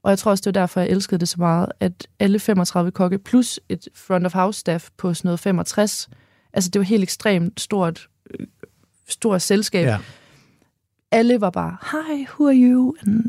[0.03, 2.91] Og jeg tror også, det var derfor, jeg elskede det så meget, at alle 35
[2.91, 6.09] kokke plus et front of house staff på sådan noget 65,
[6.55, 8.09] Altså, det var helt ekstremt stort,
[8.41, 8.47] øh,
[9.09, 9.87] stort selskab.
[9.87, 9.99] Ja.
[11.11, 12.95] Alle var bare, hi, who are you?
[13.07, 13.25] And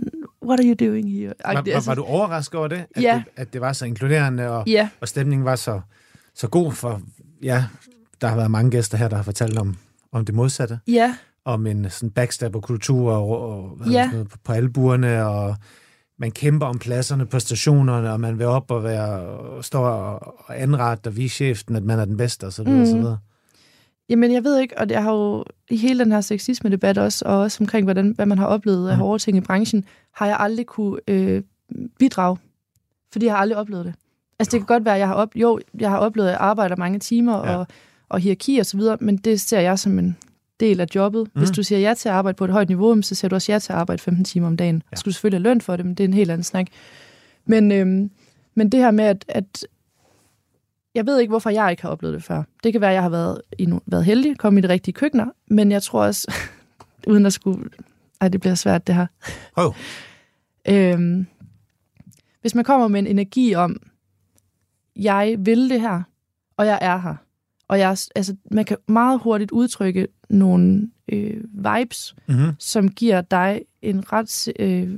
[0.45, 1.33] what are you doing here?
[1.45, 2.85] Var, var, var du overrasket over det?
[2.95, 3.23] At, Ja.
[3.25, 3.41] det?
[3.41, 5.81] at det var så inkluderende, og, Ja, og stemningen var så,
[6.35, 6.71] så god?
[6.71, 7.01] For
[7.43, 7.65] ja,
[8.21, 9.75] der har været mange gæster her, der har fortalt om,
[10.11, 10.79] om det modsatte.
[10.87, 14.11] ja, Om en sådan backstabber-kultur og, og Ja.
[14.11, 15.55] noget, på, på albuerne, og
[16.19, 20.19] man kæmper om pladserne på stationerne, og man vil op og være, og stå og,
[20.49, 22.85] og anrette og vise chefen, at man er den bedste, og så videre, mm.
[22.85, 23.01] så Mhm.
[23.03, 23.17] videre.
[24.09, 27.37] Jamen, jeg ved ikke, og jeg har jo i hele den her sexisme-debat også, og
[27.39, 29.01] også omkring, hvordan, hvad man har oplevet af Mhm.
[29.01, 31.43] hårde ting i branchen, har jeg aldrig kunne øh,
[31.99, 32.37] bidrage,
[33.11, 33.93] fordi jeg har aldrig oplevet det.
[34.39, 36.41] Altså, det kan godt være, at jeg har, op, jo, jeg har oplevet, at jeg
[36.41, 37.55] arbejder mange timer Ja.
[37.55, 37.67] og,
[38.09, 40.17] og hierarki og så videre, men det ser jeg som en
[40.59, 41.27] del af jobbet.
[41.33, 41.55] Hvis Mhm.
[41.55, 43.59] du siger ja til at arbejde på et højt niveau, så siger du også ja
[43.59, 44.75] til at arbejde 15 timer om dagen.
[44.75, 44.81] Ja.
[44.91, 44.95] Ja.
[44.95, 46.67] Skal du selvfølgelig have løn for det, men det er en helt anden snak.
[47.45, 48.11] Men, øhm,
[48.55, 49.65] men det her med, at, at
[50.95, 52.43] jeg ved ikke, hvorfor jeg ikke har oplevet det før.
[52.63, 54.93] Det kan være, at jeg har været, i no, været heldig, kommet i de rigtige
[54.93, 56.33] køkkener, men jeg tror også,
[57.07, 57.69] uden at skulle...
[58.21, 59.07] Ej, det bliver svært, det her.
[59.55, 59.73] Prøv.
[60.69, 61.27] Øhm,
[62.41, 63.77] hvis man kommer med en energi om,
[64.95, 66.01] jeg vil det her,
[66.57, 67.15] og jeg er her,
[67.67, 72.51] og jeg, altså, man kan meget hurtigt udtrykke nogle øh, vibes, Mm-hmm.
[72.59, 74.89] som giver dig en ret, øh,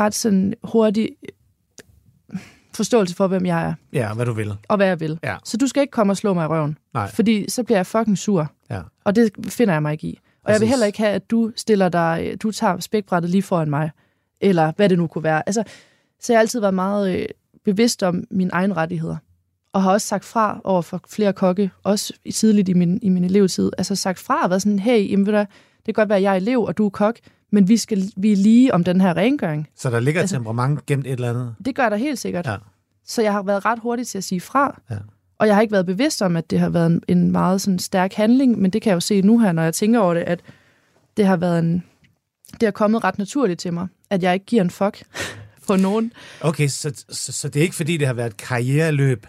[0.00, 1.08] ret sådan hurtig
[2.32, 2.38] øh,
[2.74, 4.52] forståelse for, hvem jeg er, Ja, hvad du vil.
[4.68, 5.18] og hvad jeg vil.
[5.24, 5.36] Ja.
[5.44, 7.10] Så du skal ikke komme og slå mig i røven, Nej.
[7.10, 8.80] fordi så bliver jeg fucking sur, Ja.
[9.04, 10.18] og det finder jeg mig ikke i.
[10.44, 10.70] Og jeg vil Præcis.
[10.72, 13.90] heller ikke have, at du stiller dig, du tager spækbrættet lige foran mig,
[14.40, 15.42] eller hvad det nu kunne være.
[15.48, 15.64] Altså,
[16.20, 17.26] så jeg har altid været meget øh,
[17.64, 19.16] bevidst om mine egne rettigheder,
[19.72, 23.24] og har også sagt fra over for flere kokke, også tidligt i min, i min
[23.24, 23.70] elevtid.
[23.78, 26.22] Altså sagt fra og været sådan, hey, jamen, ved du, det kan godt være, at
[26.22, 27.18] jeg er elev, og du er kok,
[27.52, 29.68] men vi, skal, vi er lige om den her rengøring.
[29.76, 31.54] Så der ligger Altså- temperament gemt et eller andet.
[31.64, 32.46] Det gør der helt sikkert.
[32.46, 32.56] Ja.
[33.06, 34.80] Så jeg har været ret hurtig til at sige fra.
[34.90, 34.96] Ja.
[35.38, 37.78] Og jeg har ikke været bevidst om, at det har været en, en meget sådan
[37.78, 40.20] stærk handling, men det kan jeg jo se nu her, når jeg tænker over det,
[40.20, 40.40] at
[41.16, 41.84] det har været en...
[42.52, 45.02] Det har kommet ret naturligt til mig, at jeg ikke giver en fuck
[45.66, 46.12] på nogen.
[46.40, 49.26] Okay, så, så, så det er ikke fordi, det har været et karriereløb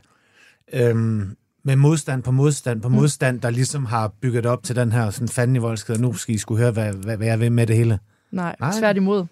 [0.73, 2.95] øhm, med modstand på modstand på Mm.
[2.95, 6.35] modstand, der ligesom har bygget op til den her sådan fanden i voldsked, nu skal
[6.35, 7.99] I skulle høre, hvad, hvad, hvad jeg vil med det hele.
[8.31, 8.71] Nej, Nej.
[8.79, 9.25] Tværtimod.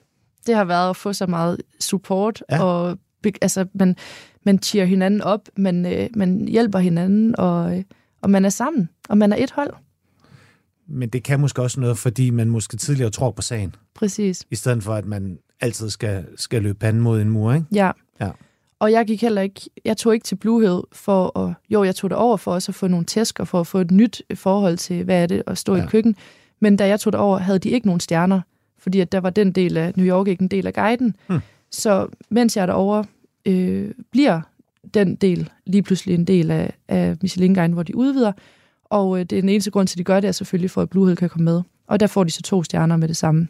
[0.47, 2.63] Det har været at få så meget support, Ja.
[2.63, 2.97] og
[3.41, 3.95] altså, man,
[4.45, 7.83] man cheer hinanden op, man, øh, man hjælper hinanden, og, øh,
[8.21, 9.73] og man er sammen, og man er et hold.
[10.87, 14.43] Men det kan måske også noget, fordi man måske tidligere tror på sagen, Præcis.
[14.51, 17.65] i stedet for at man altid skal, skal løbe panden mod en mur, ikke?
[17.73, 17.91] Ja.
[18.21, 18.29] Ja.
[18.79, 22.09] Og jeg gik heller ikke, jeg tog ikke til Bluehill for at, jo, jeg tog
[22.09, 25.03] det over for også at få nogle tæsker, for at få et nyt forhold til,
[25.03, 25.83] hvad er det at stå ja.
[25.83, 26.15] I køkken.
[26.59, 28.41] Men da jeg tog det over, havde de ikke nogen stjerner,
[28.77, 31.15] fordi at der var den del af New York ikke en del af guiden.
[31.27, 31.39] Hmm.
[31.71, 33.05] Så mens jeg er derovre,
[33.45, 34.41] øh, bliver
[34.93, 38.31] den del lige pludselig en del af, af Michelin-guiden, hvor de udvider.
[38.83, 40.81] Og øh, det er den eneste grund til, at de gør det, er selvfølgelig for,
[40.81, 41.61] at Bluehill kan komme med.
[41.87, 43.47] Og der får de så to stjerner med det samme.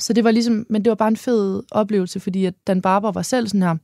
[0.00, 3.12] Så det var ligesom, men det var bare en fed oplevelse, fordi at Dan Barber
[3.12, 3.76] var selv sådan her,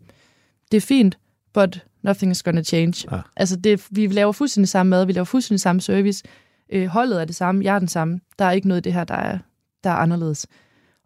[0.70, 1.18] det er fint,
[1.55, 3.09] but nothing is gonna change.
[3.12, 3.20] Ja.
[3.37, 6.24] Altså, det, vi laver fuldstændig samme mad, vi laver fuldstændig samme service,
[6.72, 8.20] øh, holdet er det samme, jeg er den samme.
[8.38, 9.38] Der er ikke noget i det her, der er,
[9.85, 10.46] der er anderledes.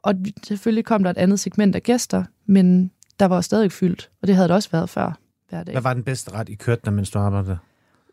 [0.03, 4.29] Og selvfølgelig kom der et andet segment af gæster, men der var stadig fyldt, og
[4.29, 5.19] det havde det også været før
[5.49, 5.75] hver dag.
[5.75, 7.59] Hvad var den bedste ret, I kørte der, mens du arbejdede?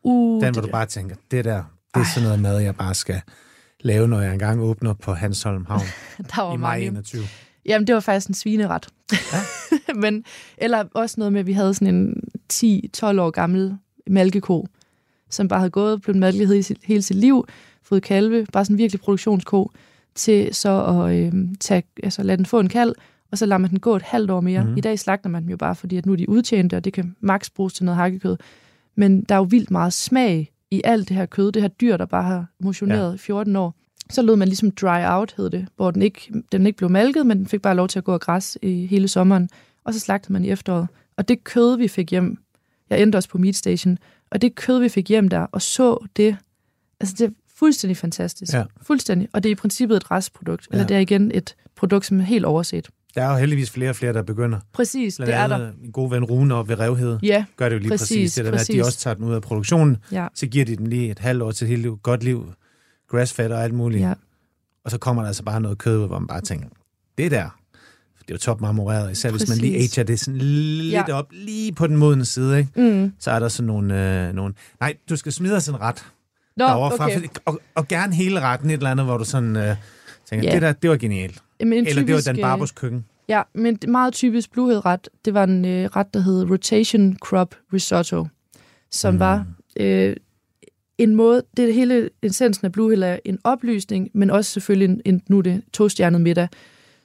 [0.04, 2.76] Uh, Den, hvor det, du bare tænker, det der, det er sådan noget mad, jeg
[2.76, 3.22] bare skal
[3.82, 5.82] lave, når jeg engang åbner på Hansholm Havn
[6.36, 6.88] der var i maj mange.
[6.88, 7.24] 21.
[7.66, 8.88] Jamen, det var faktisk en svineret.
[9.12, 9.38] Ja.
[10.02, 10.24] Men,
[10.58, 12.60] eller også noget med, at vi havde sådan en 10-12
[13.04, 13.78] år gammel
[14.10, 14.68] malkeko,
[15.30, 17.48] som bare havde gået, blevet malket hele, sit- hele sit liv,
[17.84, 19.72] fået kalve, bare sådan en virkelig produktionsko,
[20.16, 22.96] til så at øh, tage, altså, lade den få en kald,
[23.32, 24.64] og så lader man den gå et halvt år mere.
[24.64, 24.78] Mm.
[24.78, 26.94] I dag slagter man dem jo bare, fordi at nu er de udtjente, og det
[26.94, 28.38] kan maks bruges til noget hakkekød.
[28.96, 31.98] Men der er jo vildt meget smag i alt det her kød, det her dyr,
[31.98, 33.76] der bare har motioneret i 14 år.
[34.10, 37.26] Så lod man ligesom dry out, hed det, hvor den ikke, den ikke blev malket,
[37.26, 39.50] men den fik bare lov til at gå og græs i hele sommeren.
[39.84, 40.88] Og så slagtede man i efteråret.
[41.18, 42.38] Og det kød, vi fik hjem,
[42.90, 43.98] jeg endte også på Meat Station,
[44.32, 46.38] og det kød, vi fik hjem der, og så det,
[47.00, 48.54] altså det er fuldstændig fantastisk.
[48.54, 48.64] Ja.
[48.82, 49.30] Fuldstændig.
[49.34, 50.88] Og det er i princippet et restprodukt, eller Ja.
[50.88, 52.90] det er igen et produkt, som er helt overset.
[53.16, 54.60] Der er jo heldigvis flere og flere, der begynder.
[54.74, 55.72] Præcis, Blandt det er der.
[55.82, 58.34] min gode ven Rune og ved Revhed Ja, gør det jo lige præcis, Præcis, præcis
[58.34, 58.86] det der med, at de præcis.
[58.86, 59.98] også tager den ud af produktionen.
[60.12, 62.54] ja, Så giver de den lige et halvt år til et helt liv, godt liv,
[63.10, 64.02] grassfed og alt muligt.
[64.02, 64.14] ja.
[64.86, 66.68] Og så kommer der altså bare noget kød, hvor man bare tænker,
[67.18, 67.50] det der,
[68.20, 69.98] det er jo top marmoreret, især hvis man lige Præcis.
[69.98, 71.14] ager det sådan lidt Ja.
[71.14, 72.72] op, lige på den modne side, ikke?
[72.76, 73.12] Mm.
[73.20, 74.54] så er der sådan nogle, øh, nogle...
[74.80, 76.06] Nej, du skal smide os en ret
[76.58, 77.14] Nå, derovre fra, okay.
[77.16, 79.76] fordi- og, og gerne hele retten, et eller andet, hvor du sådan øh,
[80.30, 80.54] tænker, Ja.
[80.54, 81.44] det der, det var genialt.
[81.60, 83.06] Jamen, en Eller det var typisk, Dan øh, Barbers køkken.
[83.30, 88.28] Ja, men meget typisk bluehead-ret, det var en øh, ret, der hed Rotation Crop Risotto,
[88.92, 89.20] som Mm.
[89.20, 89.46] var
[89.80, 90.16] øh,
[90.98, 95.02] en måde, det hele essensen af Blue Hill er en oplysning, men også selvfølgelig en,
[95.06, 96.48] en nu det tostjernet middag.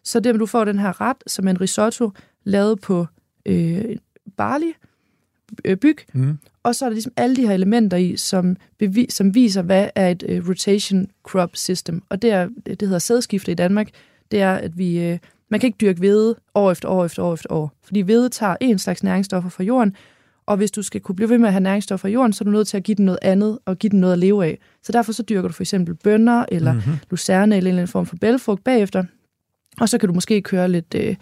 [0.05, 2.11] Så det, at du får den her ret, som er en risotto,
[2.45, 3.07] lavet på
[3.47, 3.85] øh,
[4.37, 4.73] barley,
[5.65, 6.39] øh, byg, Mm.
[6.63, 9.89] og så er der ligesom alle de her elementer i, som, bevi- som viser, hvad
[9.95, 12.03] er et øh, rotation crop system.
[12.09, 13.89] Og det, er, det hedder sædskifte i Danmark.
[14.33, 15.19] Det er, at vi, øh,
[15.51, 17.73] man kan ikke dyrke hvede år efter år efter år efter år.
[17.85, 19.97] Fordi hvede tager en slags næringsstoffer fra jorden,
[20.47, 22.45] og hvis du skal kunne blive ved med at have næringsstoffer i jorden, så er
[22.45, 24.59] du nødt til at give den noget andet, og give den noget at leve af.
[24.83, 26.93] Så derfor så dyrker du for eksempel bønner, eller mm-hmm.
[27.11, 29.05] lucerne, eller en eller anden form for bælfrugt bagefter.
[29.81, 31.17] Og så kan du måske køre lidt, øh,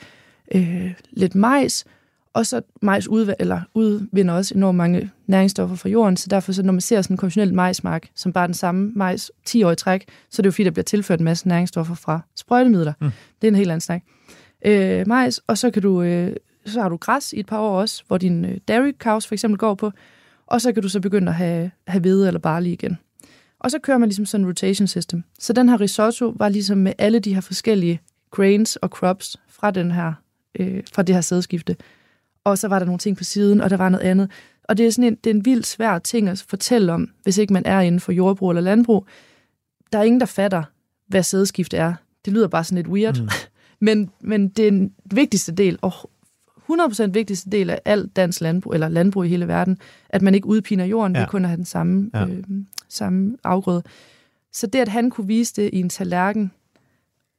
[0.55, 1.85] øh, lidt majs,
[2.34, 6.62] og så majs udv- eller udvinder også enormt mange næringsstoffer fra jorden, så derfor så
[6.62, 9.70] når man ser sådan en konventionel majsmark, som bare er den samme majs 10 år
[9.70, 12.92] i træk, så er det jo fordi, der bliver tilført en masse næringsstoffer fra sprøjtemidler.
[13.00, 13.10] Mm.
[13.42, 14.02] Det er en helt anden snak.
[14.64, 17.80] Øh, majs, og så kan du, øh, så har du græs i et par år
[17.80, 19.92] også, hvor din øh, dairy cows for eksempel går på,
[20.46, 22.98] og så kan du så begynde at have, have hvede eller barley igen.
[23.60, 25.22] Og så kører man ligesom sådan en rotation system.
[25.38, 29.70] Så den her risotto var ligesom med alle de her forskellige grains og crops fra,
[29.70, 30.12] den her,
[30.60, 31.76] øh, fra det her sædskifte.
[32.44, 34.31] Og så var der nogle ting på siden, og der var noget andet.
[34.64, 37.38] Og det er sådan en, det er en vildt svær ting at fortælle om, hvis
[37.38, 39.07] ikke man er inden for jordbrug eller landbrug.
[39.92, 40.62] Der er ingen, der fatter,
[41.07, 41.94] hvad sædskifte er.
[42.24, 43.20] Det lyder bare sådan lidt weird.
[43.20, 43.29] Mm.
[43.87, 45.92] men, men det er den vigtigste del, og
[46.70, 50.46] 100% vigtigste del af alt dansk landbrug, eller landbrug i hele verden, at man ikke
[50.46, 51.20] udpiner jorden, ja.
[51.20, 52.26] Ved kun at have den samme, ja.
[52.26, 52.44] øh,
[52.88, 53.83] samme afgrøde.
[54.53, 56.53] Så det, at han kunne vise det i en tallerken,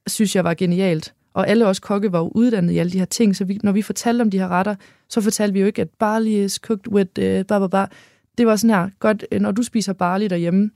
[0.06, 1.14] synes jeg var genialt.
[1.34, 3.72] Og alle os kokke var jo uddannet i alle de her ting, så vi, når
[3.72, 4.74] vi fortalte om de her retter,
[5.08, 7.86] så fortalte vi jo ikke, at barley is cooked with uh, blah, blah, blah.
[8.38, 10.70] Det var sådan her, godt, øh, når du spiser barley derhjemme,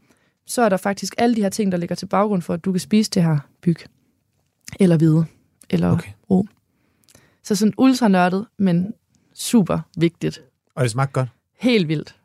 [0.47, 2.73] så er der faktisk alle de her ting, der ligger til baggrund for, at du
[2.73, 3.77] kan spise det her byg.
[4.81, 5.25] Eller hvide.
[5.71, 6.11] Eller Okay.
[6.31, 6.47] ro.
[7.45, 8.95] Så sådan ultra nørdet, men
[9.35, 10.43] super vigtigt.
[10.75, 11.29] Og det smagte godt.
[11.61, 12.17] Helt vildt.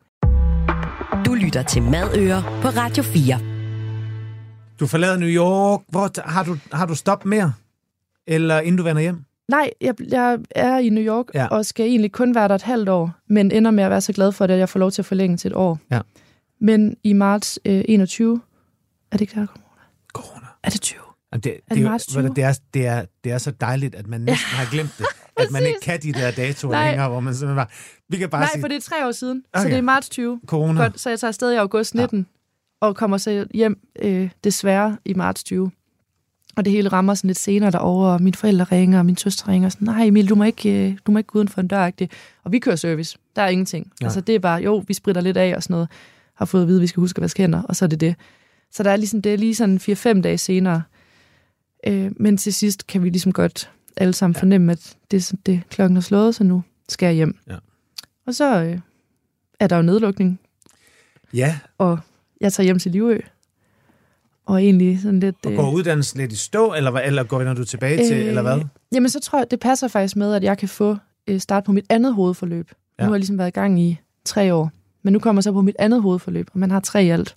[1.26, 3.38] Du lytter til Madøer på Radio 4.
[4.80, 5.80] Du forlader New York.
[5.88, 7.52] Hvor, har, du, har du stop mere?
[8.26, 9.24] Eller inden du vender hjem?
[9.48, 11.40] Nej, jeg, jeg er i New York, Ja.
[11.42, 11.46] ja.
[11.48, 14.12] og skal egentlig kun være der et halvt år, men ender med at være så
[14.12, 15.78] glad for det, at jeg får lov til at forlænge til et år.
[15.90, 16.00] Ja.
[16.60, 18.40] Men i marts øh, 21,
[19.12, 19.80] er det ikke der, corona?
[20.12, 20.46] Corona.
[20.62, 21.00] Er det 20?
[21.32, 22.34] Jamen, det, det det, er jo- marts ved du, 20?
[22.34, 25.06] det, er, det, er, det er så dejligt, at man næsten har glemt det.
[25.36, 26.88] At man ikke kan de der datoer Nej.
[26.88, 27.66] længere, hvor man simpelthen bare...
[28.08, 29.62] Vi kan bare Nej, sige, for det er tre år siden, okay.
[29.64, 30.40] så det er marts 20.
[30.46, 30.82] corona.
[30.82, 32.24] Godt, så jeg tager afsted i august 19, ja.
[32.86, 35.70] og kommer så hjem øh, desværre i marts 20.
[36.56, 39.48] Og det hele rammer sådan lidt senere derovre, og mine forældre ringer, og min søster
[39.48, 41.68] ringer, sådan, nej Emil, du må ikke, øh, du må ikke gå uden for en
[41.68, 42.06] dør, -agtig.
[42.44, 43.92] Og vi kører service, der er ingenting.
[44.00, 44.06] Ja.
[44.06, 45.88] Altså det er bare, jo, vi spritter lidt af og sådan noget,
[46.34, 48.00] har fået at vide, at vi skal huske at vaske hænder, og så er det
[48.00, 48.14] det.
[48.70, 50.82] Så der er ligesom, det er lige sådan 4-5 dage senere.
[51.86, 54.40] Øh, men til sidst kan vi ligesom godt alle sammen ja.
[54.40, 57.38] fornemme, at det, det klokken er slået, så nu skal jeg hjem.
[57.48, 57.56] Ja.
[58.26, 58.78] Og så øh,
[59.60, 60.40] er der jo nedlukning
[61.34, 61.98] Ja, og
[62.40, 63.18] jeg tager hjem til Livø.
[64.46, 65.36] Og egentlig sådan lidt...
[65.46, 68.60] og øh, går uddannelsen lidt i stå, eller, eller går du tilbage til, eller hvad?
[68.92, 71.72] Jamen, så tror jeg, det passer faktisk med, at jeg kan få øh, start på
[71.72, 72.70] mit andet hovedforløb.
[72.98, 73.04] Ja.
[73.04, 74.70] Nu har jeg ligesom været i gang i tre år.
[75.02, 77.36] Men nu kommer jeg så på mit andet hovedforløb, og man har tre i alt.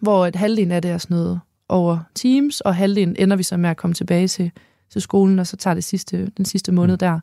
[0.00, 3.56] Hvor et halvdelen af det er sådan noget over Teams, og halvdelen ender vi så
[3.56, 4.50] med at komme tilbage til,
[4.90, 6.98] til skolen, og så tager det sidste, den sidste måned Mm.
[6.98, 7.20] der.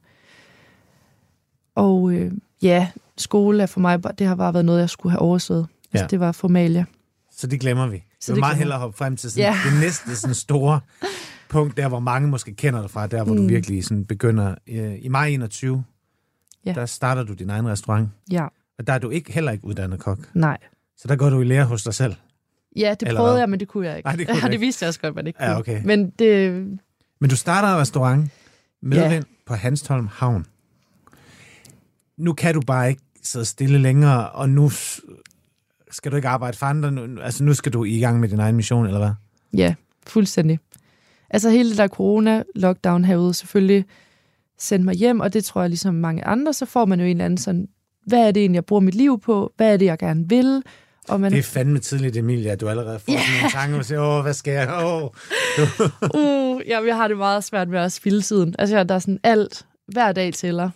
[1.75, 2.31] Og øh,
[2.62, 5.67] ja, skole er for mig, bare- det har bare været noget, jeg skulle have overstået.
[5.93, 6.08] Altså, Ja.
[6.08, 6.86] det var formalia.
[7.31, 8.03] Så det glemmer vi.
[8.26, 9.60] Så det det meget hellere hoppe frem til sådan, Ja.
[9.72, 10.80] det næste sådan store
[11.50, 13.40] punkt, der hvor mange måske kender dig fra, der hvor mm.
[13.42, 14.56] du virkelig sådan begynder.
[14.68, 15.84] Øh, I maj 21,
[16.66, 16.74] Ja.
[16.74, 18.46] der starter du din egen restaurant, Ja,
[18.80, 20.20] og der er du ikke heller ikke uddannet kok.
[20.34, 20.58] nej.
[20.98, 22.16] Så der går du i lære hos dig selv.
[22.76, 23.42] Ja, det Eller prøvede hvad?
[23.42, 24.08] jeg, men det kunne jeg ikke.
[24.08, 25.50] Nej, det kunne ja, det viste jeg også godt, man ikke kunne.
[25.50, 25.82] Ja, okay.
[25.86, 26.52] Men det,
[27.22, 28.32] Men du starter en restaurant,
[28.82, 29.22] medvind Ja.
[29.48, 30.46] på Hanstholm Havn.
[32.18, 34.72] Nu kan du bare ikke sidde stille længere, og nu
[35.95, 36.91] skal du ikke arbejde for andre.
[36.91, 39.12] Nu, altså nu skal du i gang med din egen mission, eller hvad?
[39.53, 39.75] ja,
[40.08, 40.60] fuldstændig.
[41.29, 43.86] Altså hele det der corona-lockdown herude selvfølgelig
[44.60, 47.12] sendte mig hjem, og det tror jeg ligesom mange andre, så får man jo en
[47.12, 47.67] eller anden sådan,
[48.05, 49.51] hvad er det egentlig, jeg bruger mit liv på?
[49.58, 50.63] Hvad er det, jeg gerne vil?
[51.10, 53.86] Og man, Det er fandme tidligt, Emilie, at du allerede får sådan nogle tanker, og
[53.86, 54.84] siger, åh, hvad skal jeg?
[54.84, 55.03] Åh.
[56.15, 58.55] uh, jamen, jeg har det meget svært med at spille tiden.
[58.60, 60.69] Altså, jeg- der er sådan alt, hver dag tæller.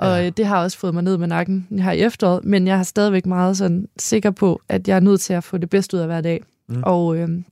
[0.00, 0.30] Og Ja.
[0.30, 3.26] det har også fået mig ned med nakken her i efteråret, men jeg er stadigvæk
[3.26, 6.06] meget sådan sikker på, at jeg er nødt til at få det bedste ud af
[6.06, 6.42] hver dag.
[6.68, 6.82] Mm.
[6.86, 7.44] Og, øhm,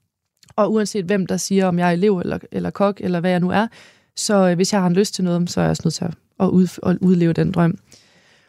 [0.57, 3.41] og uanset hvem, der siger, om jeg er elev eller, eller kok, eller hvad jeg
[3.41, 3.67] nu er,
[4.17, 6.05] så øh, hvis jeg har en lyst til noget, så er jeg også nødt til
[6.05, 7.79] at, at, ud, at udleve den drøm.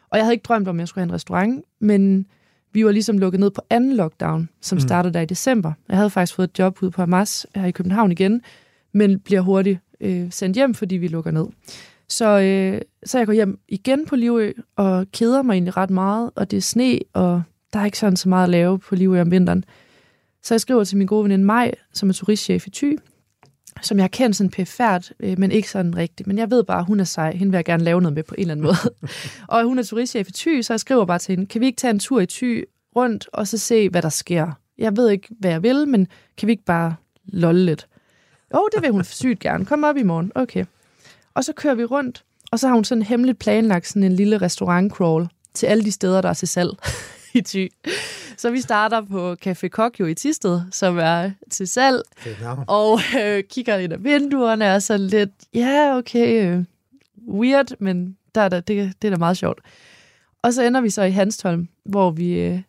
[0.09, 2.25] Og jeg havde ikke drømt om, at jeg skulle have en restaurant, men
[2.73, 4.77] vi var ligesom lukket ned på anden lockdown, som Mm.
[4.77, 4.88] mm.
[4.88, 5.73] startede der i december.
[5.89, 8.41] Jeg havde faktisk fået et job ude på Hamas her i København igen,
[8.93, 11.45] men bliver hurtigt øh, sendt hjem, fordi vi lukker ned.
[12.09, 16.31] Så, øh, så jeg går hjem igen på Livø og keder mig egentlig ret meget,
[16.35, 19.21] og det er sne, og der er ikke sådan så meget at lave på Livø
[19.21, 19.65] om vinteren.
[20.43, 22.99] Så jeg skriver til min gode veninde Maj, som er turistchef i Thy,
[23.81, 26.27] som jeg har kendt sådan pæfærd, øh, men ikke sådan rigtigt.
[26.27, 27.31] Men jeg ved bare, at hun er sej.
[27.31, 29.09] Hende vil jeg gerne lave noget med på en eller anden måde.
[29.47, 31.77] og hun er turistchef i Thy, så jeg skriver bare til hende, kan vi ikke
[31.77, 34.51] tage en tur i Thy rundt, og så se, hvad der sker?
[34.77, 36.07] Jeg ved ikke, hvad jeg vil, men
[36.38, 37.88] kan vi ikke bare lolle lidt?
[38.53, 39.65] Jo, det vil hun sygt gerne.
[39.65, 40.31] Kom op i morgen.
[40.35, 40.65] Okay.
[41.33, 44.38] Og så kører vi rundt, og så har hun sådan hemmeligt planlagt sådan en lille
[44.38, 46.71] restaurant-crawl til alle de steder, der er til salg
[47.33, 47.71] i Thy.
[48.38, 52.01] Så vi starter på Café Kokjo i Tisted, som er til salg,
[52.67, 56.63] og øh, kigger ind af vinduerne og er så lidt, ja, yeah, okay, øh,
[57.29, 59.59] weird, men der er der, det, det er da meget sjovt.
[60.41, 62.62] Og så ender vi så i Hanstholm, hvor vi øh,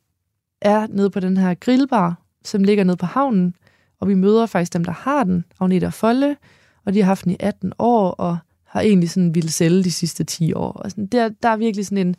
[0.60, 2.14] er nede på den her grillbar,
[2.44, 3.54] som ligger nede på havnen,
[4.00, 6.36] og vi møder faktisk dem, der har den, Agneta Folle,
[6.84, 8.38] og de har haft den i 18 år, og
[8.70, 10.72] har egentlig sådan ville sælge de sidste 10 år.
[10.72, 12.16] Og sådan, der, der er virkelig sådan en...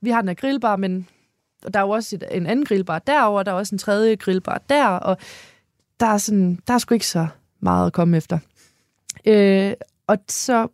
[0.00, 1.08] Vi har den her grillbar, men
[1.72, 4.62] der er jo også et, en anden grillbar derover, der er også en tredje grillbar
[4.68, 5.16] der, og
[6.00, 7.26] der er, sådan, der er sgu ikke så
[7.60, 8.38] meget at komme efter.
[9.26, 9.72] Øh,
[10.06, 10.68] og så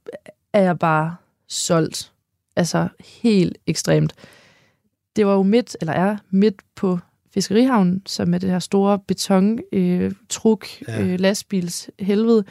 [0.53, 1.17] er jeg bare
[1.49, 2.13] solgt.
[2.57, 2.89] Altså
[3.23, 4.15] helt ekstremt.
[5.17, 6.99] Det var jo midt, eller er midt på
[7.35, 11.03] Fiskerihavnen, som er det her store beton, øh, truk, ja.
[11.03, 12.45] øh, lastbils helvede,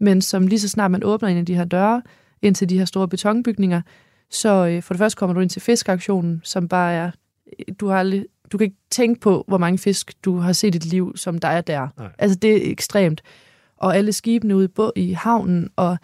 [0.00, 2.02] men som lige så snart man åbner en af de her døre
[2.42, 3.82] ind til de her store betonbygninger,
[4.30, 7.10] så øh, for det første kommer du ind til fiskaktionen, som bare er,
[7.80, 10.78] du har aldrig, du kan ikke tænke på, hvor mange fisk du har set i
[10.78, 11.88] dit liv, som der er der.
[11.98, 12.08] Nej.
[12.18, 13.22] Altså det er ekstremt.
[13.76, 15.98] Og alle skibene ude i, i havnen, og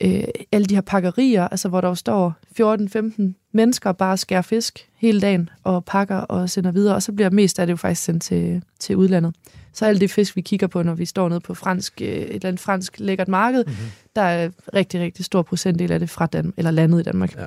[0.00, 2.34] øh, alle de her pakkerier, altså hvor der står
[3.20, 7.30] 14-15 mennesker bare skærer fisk hele dagen og pakker og sender videre, og så bliver
[7.30, 9.34] mest af det jo faktisk sendt til, til udlandet.
[9.72, 12.34] Så alt det fisk, vi kigger på, når vi står nede på fransk, øh, et
[12.34, 13.90] eller andet fransk lækkert marked, mm-hmm.
[14.16, 17.36] der er rigtig, rigtig stor procentdel af det fra Dan- eller landet i Danmark.
[17.36, 17.46] Ja.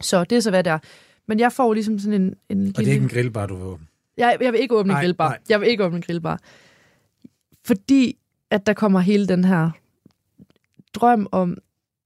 [0.00, 0.78] Så det er så, hvad det er.
[1.26, 2.22] Men jeg får ligesom sådan en...
[2.22, 2.72] en og lille...
[2.72, 3.86] det er ikke en grillbar, du vil åbne?
[4.16, 5.28] Jeg, jeg vil ikke åbne nej, en grillbar.
[5.28, 5.38] Nej.
[5.48, 6.40] Jeg vil ikke åbne en grillbar.
[7.64, 8.16] Fordi
[8.50, 9.70] at der kommer hele den her
[10.94, 11.58] drøm om,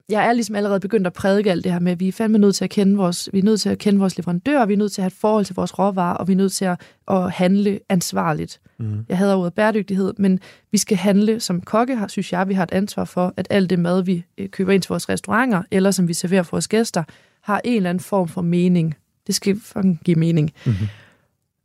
[0.08, 2.38] jeg er ligesom allerede begyndt at prædike alt det her med, at vi er fandme
[2.38, 4.76] nødt til at kende vores, vi er nødt til at kende vores leverandører, vi er
[4.76, 6.80] nødt til at have et forhold til vores råvarer, og vi er nødt til at,
[7.10, 8.60] at handle ansvarligt.
[8.78, 9.06] Mm.
[9.08, 10.40] Jeg hader ordet bæredygtighed, men
[10.72, 13.70] vi skal handle som kokke, har, synes jeg, vi har et ansvar for, at alt
[13.70, 16.68] det mad, vi øh, køber ind til vores restauranter, eller som vi serverer for vores
[16.68, 17.04] gæster,
[17.40, 18.94] har en eller anden form for mening.
[19.26, 20.52] Det skal fucking give mening.
[20.66, 20.86] Mm-hmm.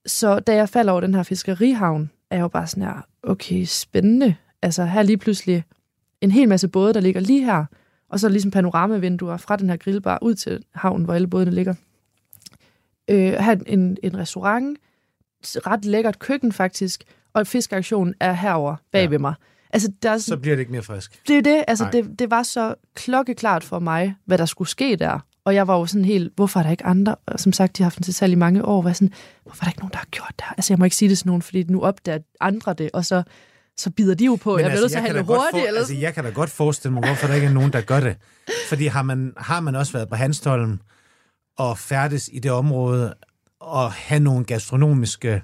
[0.06, 3.64] Så da jeg falder over den her fiskerihavn, er jeg jo bare sådan her, okay,
[3.66, 4.36] spændende.
[4.62, 5.64] Altså her lige pludselig
[6.22, 7.66] en hel masse både, der ligger lige her,
[8.14, 11.74] og så ligesom panoramavinduer fra den her grillbar ud til havnen, hvor alle bådene ligger.
[13.08, 14.78] Øh, have en, en restaurant,
[15.44, 19.10] ret lækkert køkken faktisk, og fiskaktionen er herover bag ja.
[19.10, 19.34] ved mig.
[19.70, 21.28] Altså, der er sådan, så bliver det ikke mere frisk.
[21.28, 21.64] Det er det.
[21.68, 25.20] Altså, det, det var så klokkeklart for mig, hvad der skulle ske der.
[25.46, 27.16] Og jeg var jo sådan helt, hvorfor er der ikke andre?
[27.26, 28.82] Og som sagt, de har haft den til salg i mange år.
[28.82, 30.96] Var sådan, hvorfor er der ikke nogen, der har gjort det Altså, jeg må ikke
[30.96, 33.24] sige det til nogen, fordi nu opdager andre det, og så
[33.78, 34.56] så bider de jo på.
[34.56, 35.52] Men jeg altså, vil jeg have det hurtigt.
[35.52, 37.82] For, eller altså, jeg kan da godt forestille mig, hvorfor der ikke er nogen, der
[37.82, 38.18] gør det.
[38.70, 40.80] Fordi har man, har man også været på Hanstholm
[41.58, 43.14] og færdes i det område
[43.60, 45.42] og have nogle gastronomiske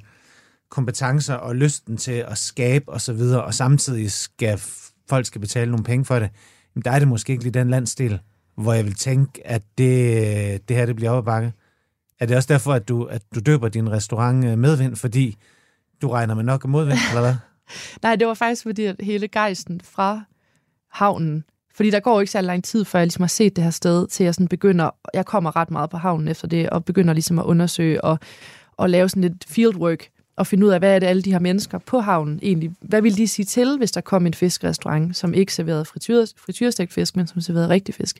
[0.70, 4.62] kompetencer og lysten til at skabe og så videre, og samtidig skal
[5.10, 6.30] folk skal betale nogle penge for det,
[6.76, 8.20] jamen der er det måske ikke lige den landsdel,
[8.58, 11.54] hvor jeg vil tænke, at det, det her det bliver op bakke.
[12.20, 15.38] Er det også derfor, at du, at du døber din restaurant øh, medvind, fordi
[16.02, 17.36] du regner med nok modvind, eller hvad?
[18.03, 20.21] Nej, det var faktisk fordi, at hele gejsten fra
[20.91, 21.43] havnen,
[21.75, 24.08] fordi der går ikke så lang tid, før jeg ligesom har set det her sted,
[24.08, 27.39] til jeg sådan begynder, jeg kommer ret meget på havnen efter det, og begynder ligesom
[27.39, 28.19] at undersøge og,
[28.77, 31.39] og lave sådan lidt fieldwork, og finde ud af, hvad er det alle de her
[31.39, 35.34] mennesker på havnen egentlig, hvad vil de sige til, hvis der kom en fiskrestaurant, som
[35.34, 35.86] ikke serverede
[36.38, 38.19] frityrestegt fisk, men som serverede rigtig fisk.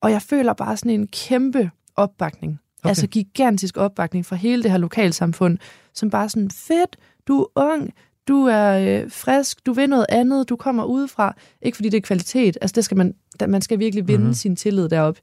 [0.00, 2.60] Og jeg føler bare sådan en kæmpe opbakning.
[2.82, 2.88] Okay.
[2.88, 5.58] Altså gigantisk opbakning fra hele det her lokalsamfund,
[5.94, 6.96] som bare sådan, fedt,
[7.28, 7.94] du er ung,
[8.28, 11.34] du er øh, frisk, du vil noget andet, du kommer udefra.
[11.62, 13.14] Ikke fordi det er kvalitet, altså det skal man,
[13.48, 14.34] man skal virkelig vinde mm-hmm.
[14.34, 15.16] sin tillid derop.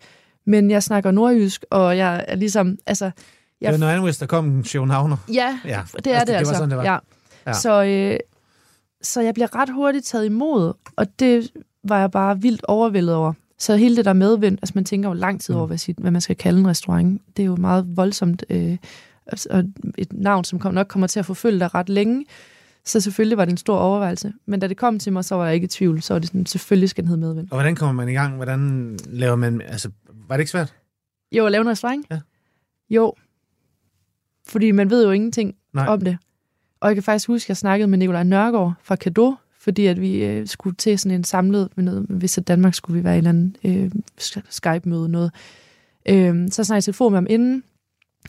[0.46, 3.12] Men jeg snakker nordjysk, og jeg er ligesom, altså...
[3.62, 5.18] Jeg, det er noget andet, hvis der kom en Sjøenhavner.
[5.34, 6.54] Ja, ja, det er altså, det, det altså.
[6.54, 6.84] Var sådan, det var.
[6.84, 6.98] Ja.
[7.48, 7.54] Ja.
[7.54, 8.20] Så, øh,
[9.02, 11.52] så jeg bliver ret hurtigt taget imod, og det
[11.84, 13.34] var jeg bare vildt overvældet over.
[13.58, 15.70] Så hele det der medvind, altså man tænker jo lang tid over, mm.
[15.70, 17.22] hvad, sit, hvad man skal kalde en restaurant.
[17.38, 18.78] Det er jo meget voldsomt, øh,
[19.50, 19.64] og
[19.98, 22.26] et navn, som nok kommer til at forfølge dig ret længe.
[22.86, 24.34] Så selvfølgelig var det en stor overvejelse.
[24.46, 26.02] Men da det kom til mig, så var jeg ikke i tvivl.
[26.02, 27.48] Så var det sådan, selvfølgelig skal den hedde medvind.
[27.52, 28.36] Og hvordan kommer man i gang?
[28.36, 29.62] Hvordan laver man...
[29.62, 29.90] Altså,
[30.28, 30.74] var det ikke svært?
[31.32, 32.06] Jo, at lave en restaurant?
[32.12, 32.20] Ja.
[32.90, 33.14] Jo.
[34.48, 35.88] Fordi man ved jo ingenting Nej.
[35.88, 36.18] om det.
[36.80, 40.02] Og jeg kan faktisk huske, at jeg snakkede med Nikolaj Nørgaard fra Kado, fordi at
[40.02, 43.16] vi øh, skulle til sådan en samlet med noget, hvis at Danmark skulle vi være
[43.16, 43.92] i en eller anden øh,
[44.50, 45.32] Skype-møde noget.
[46.10, 47.64] Øh, så snakkede jeg telefon med ham inden,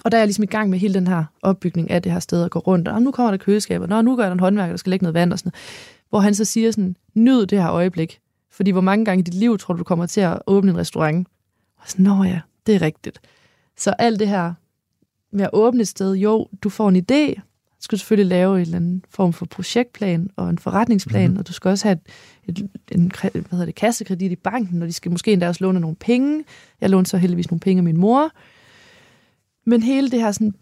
[0.04, 2.18] Og der er jeg ligesom i gang med hele den her opbygning af det her
[2.20, 2.88] sted at gå rundt.
[2.88, 3.86] Og nu kommer der køleskaber.
[3.86, 6.06] Nå, nu gør der en håndværker, der skal lægge noget vand og sådan noget.
[6.10, 8.20] Hvor han så siger sådan, nyd det her øjeblik.
[8.50, 10.76] Fordi hvor mange gange i dit liv tror du, du kommer til at åbne en
[10.78, 11.28] restaurant?
[11.76, 13.20] Og sådan, nå ja, det er rigtigt.
[13.76, 14.52] Så alt det her
[15.32, 17.34] med at åbne et sted, jo, du får en idé,
[17.76, 21.28] du skal selvfølgelig lave en eller anden form for projektplan og en forretningsplan, Mhm.
[21.30, 21.38] mm-hmm.
[21.38, 21.98] og du skal også have
[22.46, 25.64] et, et, en hvad hedder det, kassekredit i banken, og de skal måske endda også
[25.64, 26.44] låne nogle penge.
[26.80, 28.30] Jeg lånte så heldigvis nogle penge af min mor.
[29.66, 30.54] Men hele det her sådan,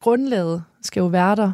[0.00, 1.52] grundlaget skal jo være der,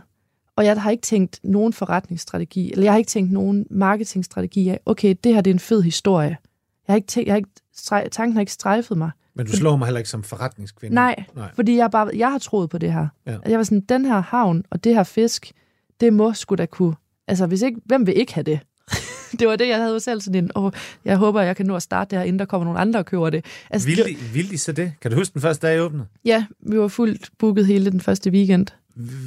[0.57, 4.81] og jeg har ikke tænkt nogen forretningsstrategi, eller jeg har ikke tænkt nogen marketingstrategi af,
[4.87, 6.37] okay, det her det er en fed historie.
[6.87, 9.11] Jeg har ikke tænkt, jeg har ikke, tanken har ikke strejfet mig.
[9.35, 10.95] Men du slår mig heller ikke som forretningskvinde.
[10.95, 11.51] Nej, Nej.
[11.55, 13.09] fordi jeg, bare, jeg har troet på det her.
[13.27, 13.39] Ja.
[13.47, 15.53] Jeg var sådan, den her havn og det her fisk,
[16.01, 16.95] det må sgu da kunne...
[17.29, 18.61] Altså, hvis ikke, hvem vil ikke have det?
[19.39, 20.73] det var det, jeg havde selv sådan en, åh,
[21.05, 23.07] jeg håber, jeg kan nå at starte det her, inden der kommer nogle andre og
[23.07, 23.45] køber det.
[23.71, 24.93] Altså, Vil det, de, vil de så det?
[25.01, 26.07] Kan du huske den første dag, I åbnede?
[26.25, 28.67] ja, vi var fuldt booket hele den første weekend.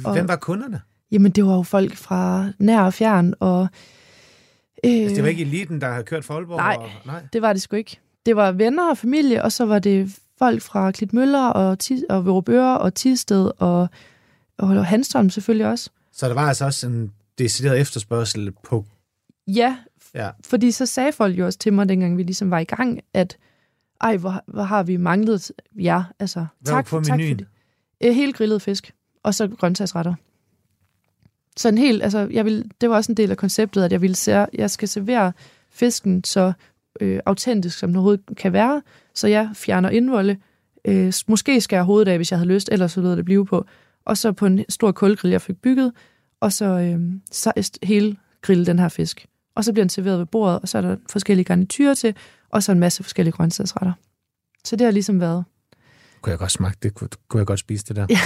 [0.04, 0.80] Og- Hvem var kunderne?
[1.12, 3.68] Jamen, det var jo folk fra nær og fjern, og...
[4.84, 6.56] Øh, Altså, det var ikke eliten, der har kørt for Aalborg?
[6.56, 6.76] Nej.
[6.80, 7.22] Og, nej.
[7.32, 8.00] det var det sgu ikke.
[8.26, 11.78] Det var venner og familie, og så var det folk fra Klitmøller og,
[12.08, 13.88] og Vorupøre og Tisted og,
[14.58, 15.90] og Hanstholm selvfølgelig også.
[16.12, 18.84] Så der var altså også en decideret efterspørgsel på...
[19.46, 19.76] Ja,
[20.14, 20.30] Ja.
[20.44, 23.38] fordi så sagde folk jo også til mig, dengang vi ligesom var i gang, at
[24.00, 26.04] ej, hvor, hvor har vi manglet jer.
[26.18, 27.46] Altså, Hvad tak, på tak for det.
[28.04, 30.14] Øh, Helt grillet fisk, og så grøntsagsretter.
[31.56, 34.00] Så en helt, altså, jeg vil, det var også en del af konceptet, at jeg
[34.02, 35.32] ville se, jeg skal servere
[35.70, 36.52] fisken så
[37.00, 38.82] øh, autentisk, som den overhovedet kan være,
[39.14, 40.36] så jeg fjerner indvolde.
[40.84, 43.46] Øh, måske skal jeg hovedet af, hvis jeg havde lyst, ellers så lød det blive
[43.46, 43.66] på.
[44.04, 45.92] Og så på en stor kulgrill, jeg fik bygget,
[46.40, 47.00] og så, øh,
[47.30, 49.26] så hele grille den her fisk.
[49.54, 52.14] Og så bliver den serveret ved bordet, og så er der forskellige garniturer til,
[52.50, 53.92] og så en masse forskellige grøntsagsretter.
[54.64, 55.44] Så det har ligesom været.
[56.20, 56.94] Kunne jeg godt smage det?
[56.94, 58.06] Kunne, kunne jeg godt spise det der?
[58.10, 58.18] Ja.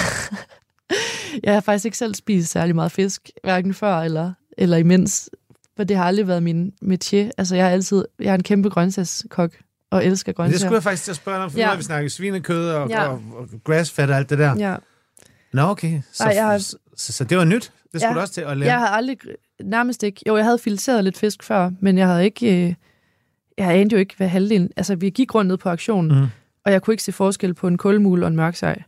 [1.43, 5.31] Jeg har faktisk ikke selv spist særlig meget fisk, hverken før eller, eller imens.
[5.77, 7.31] For det har aldrig været min métier.
[7.39, 9.51] Altså, jeg er altid jeg er en kæmpe grøntsagskok
[9.91, 10.59] og elsker Men det grøntsager.
[10.59, 11.64] skulle jeg faktisk til at spørge dig om, for ja.
[11.64, 13.09] Nu har vi snakket svinekød og, ja.
[13.09, 14.57] Og, og grassfat og alt det der.
[14.59, 14.77] Ja.
[15.53, 16.01] Nå, okay.
[16.12, 17.72] Så, Ej, jeg har- så, så, så det var nyt.
[17.93, 18.20] Det skulle Ja.
[18.20, 18.68] også til at lære.
[18.70, 19.18] Jeg havde aldrig,
[19.65, 22.75] nærmest ikke, jo, jeg havde fileteret lidt fisk før, men jeg havde ikke, øh,
[23.59, 26.27] jeg anede jo ikke, hvad halvdelen, altså vi gik rundt ned på auktionen, Mm.
[26.65, 28.83] og jeg kunne ikke se forskel på en kulmul og en mørksej.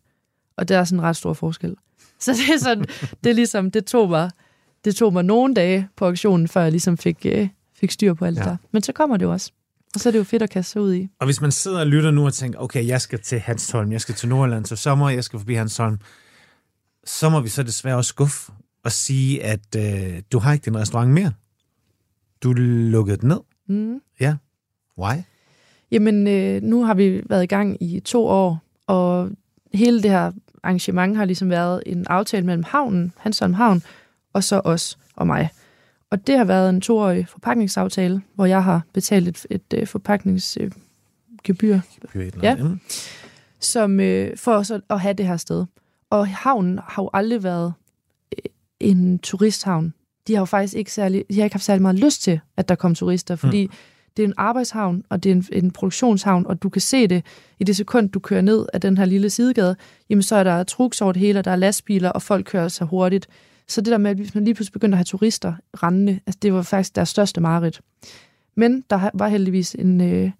[0.56, 1.76] Og der er sådan en ret stor forskel.
[2.20, 2.84] Så det er sådan,
[3.24, 4.30] det er ligesom, det tog mig,
[4.84, 7.48] det tog mig nogle dage på auktionen, før jeg ligesom fik, øh,
[7.80, 8.42] fik styr på alt Ja.
[8.44, 8.56] der.
[8.72, 9.52] Men så kommer det jo også.
[9.94, 11.08] Og så er det jo fedt at kaste sig ud i.
[11.20, 14.00] Og hvis man sidder og lytter nu og tænker, okay, jeg skal til Hansholm, jeg
[14.00, 15.98] skal til Nordjylland til sommer, jeg skal forbi Hansholm,
[17.04, 18.52] så må vi så desværre også skuffe
[18.84, 21.32] og sige, at øh, du har ikke din restaurant mere.
[22.42, 23.40] Du lukkede den ned.
[23.66, 24.00] Mm.
[24.20, 24.36] Ja.
[24.98, 25.14] Why?
[25.90, 29.30] Jamen, øh, nu har vi været i gang i to år, og
[29.74, 33.82] hele det her arrangement har ligesom været en aftale mellem havnen, Hansholm Havn,
[34.32, 35.50] og så os og mig.
[36.10, 40.72] Og det har været en toårig forpakningsaftale, hvor jeg har betalt et, et, et forpakningsgebyr,
[42.12, 42.50] Byr et eller Ja.
[42.58, 42.78] andet.
[43.60, 45.64] Som øh, for så at have det her sted.
[46.10, 47.72] Og havnen har jo aldrig været øh,
[48.80, 49.94] en turisthavn.
[50.26, 52.68] De har jo faktisk ikke særlig, de har ikke haft særlig meget lyst til, at
[52.68, 53.72] der kom turister, fordi mm.
[54.16, 57.24] det er en arbejdshavn, og det er en, en produktionshavn, og du kan se det
[57.58, 59.76] i det sekund, du kører ned af den her lille sidegade,
[60.10, 62.68] jamen så er der trucks over det hele, og der er lastbiler, og folk kører
[62.68, 63.28] så hurtigt.
[63.68, 66.38] Så det der med, at hvis man lige pludselig begynder at have turister rendende, altså
[66.42, 67.80] det var faktisk deres største mareridt.
[68.54, 70.30] Men der var heldigvis en, øh,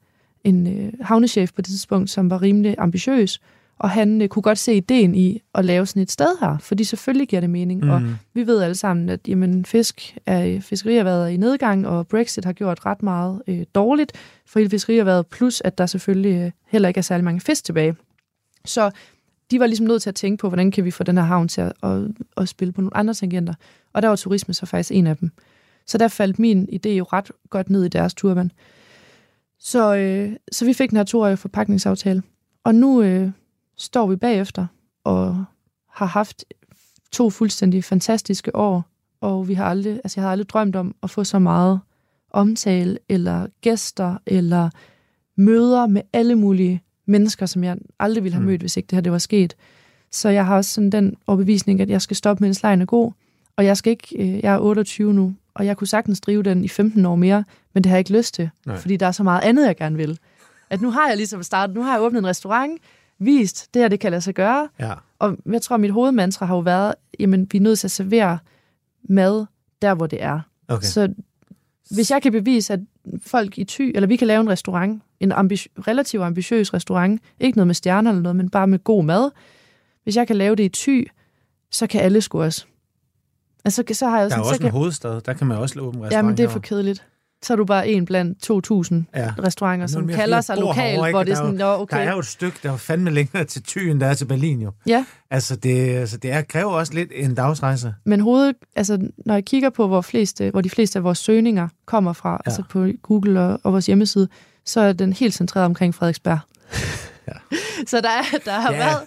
[0.45, 3.41] en øh, havnechef på det tidspunkt, som var rimelig ambitiøs,
[3.79, 6.85] og han øh, kunne godt se ideen i at lave sådan et sted her, fordi
[6.85, 7.91] selvfølgelig giver det mening, mm.
[7.91, 8.03] og
[8.35, 12.53] vi ved alle sammen, at jamen, fisk er, fiskerierhvervet er i nedgang, og Brexit har
[12.53, 14.13] gjort ret meget øh, dårligt
[14.47, 17.97] for hele fiskerierhvervet, plus at der selvfølgelig øh, heller ikke er særlig mange fisk tilbage.
[18.65, 18.91] Så
[19.51, 21.49] de var ligesom nødt til at tænke på, hvordan kan vi få den her havn
[21.49, 22.03] til at, at,
[22.37, 23.55] at spille på nogle andre tangenter.
[23.93, 25.31] Og der var turisme så faktisk en af dem.
[25.87, 28.53] Så der faldt min idé jo ret godt ned i deres turban.
[29.59, 32.23] Så, øh, så vi fik den her toårige forpakningsaftale.
[32.65, 33.31] Og nu øh,
[33.79, 34.67] står vi bagefter
[35.05, 35.45] og
[35.91, 36.45] har haft
[37.13, 38.85] to fuldstændig fantastiske år,
[39.21, 41.81] og vi har aldrig, altså jeg har aldrig drømt om at få så meget
[42.31, 44.71] omtale, eller gæster, eller
[45.37, 48.47] møder med alle mulige mennesker, som jeg aldrig ville have Mm.
[48.51, 49.57] mødt, hvis ikke det her det var sket.
[50.13, 53.13] Så jeg har også sådan den overbevisning, at jeg skal stoppe, mens lejen er god,
[53.57, 56.65] og jeg skal ikke, øh, jeg er 28 nu, og jeg kunne sagtens drive den
[56.65, 58.77] i 15 år mere, men det har jeg ikke lyst til, Nej.
[58.77, 60.19] fordi der er så meget andet, jeg gerne vil.
[60.71, 62.81] At nu har jeg ligesom startet, nu har jeg åbnet en restaurant,
[63.19, 64.93] vist, det her, det kan lade sig gøre, Ja.
[65.19, 68.39] og jeg tror, mit hovedmantra har jo været, jamen, vi er nødt til at servere
[69.09, 69.47] mad
[69.83, 70.41] der, hvor det er.
[70.69, 70.87] Okay.
[70.87, 71.09] Så
[71.91, 72.81] hvis jeg kan bevise, at
[73.27, 77.59] folk i Thy, eller vi kan lave en restaurant, en ambi- relativt ambitiøs restaurant, ikke
[77.59, 79.31] noget med stjerner eller noget, men bare med god mad,
[80.05, 81.09] hvis jeg kan lave det i Thy,
[81.71, 82.65] så kan alle sgu også.
[83.65, 85.47] Altså, så har jeg Der er sådan, jo så også kan, en hovedstad, der kan
[85.47, 86.13] man også åbne restaurant.
[86.13, 87.07] Jamen, det er for kedeligt.
[87.43, 89.33] Så er du bare en blandt 2.000 Ja.
[89.45, 91.97] restauranter, er som mere, kalder sig lokalt, herovre, hvor det er sådan, jo- okay.
[91.97, 94.25] Der er jo et stykke, der er fandme længere til Thy, end der er til
[94.25, 94.73] Berlin jo.
[94.87, 97.95] Ja, Altså, det, altså, det er, kræver også lidt en dagsrejse.
[98.05, 101.69] men hoved, altså, når jeg kigger på, hvor, fleste, hvor de fleste af vores søgninger
[101.87, 102.39] kommer fra, ja.
[102.47, 104.29] altså på Google og, og vores hjemmeside,
[104.65, 106.39] så er den helt centreret omkring Frederiksberg.
[107.29, 107.33] Ja.
[107.87, 108.79] så der, er, der har Ja.
[108.79, 108.99] været,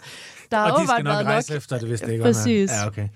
[0.52, 1.58] der har og de skal nok rejse nok.
[1.58, 2.72] efter det, hvis det ikke Præcis.
[2.72, 3.08] Ja, okay.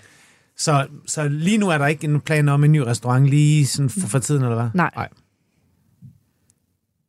[0.58, 3.90] Så, så lige nu er der ikke en plan om en ny restaurant lige sådan
[3.90, 4.70] for, for tiden, eller hvad?
[4.74, 4.92] Nej.
[4.96, 5.10] Nej.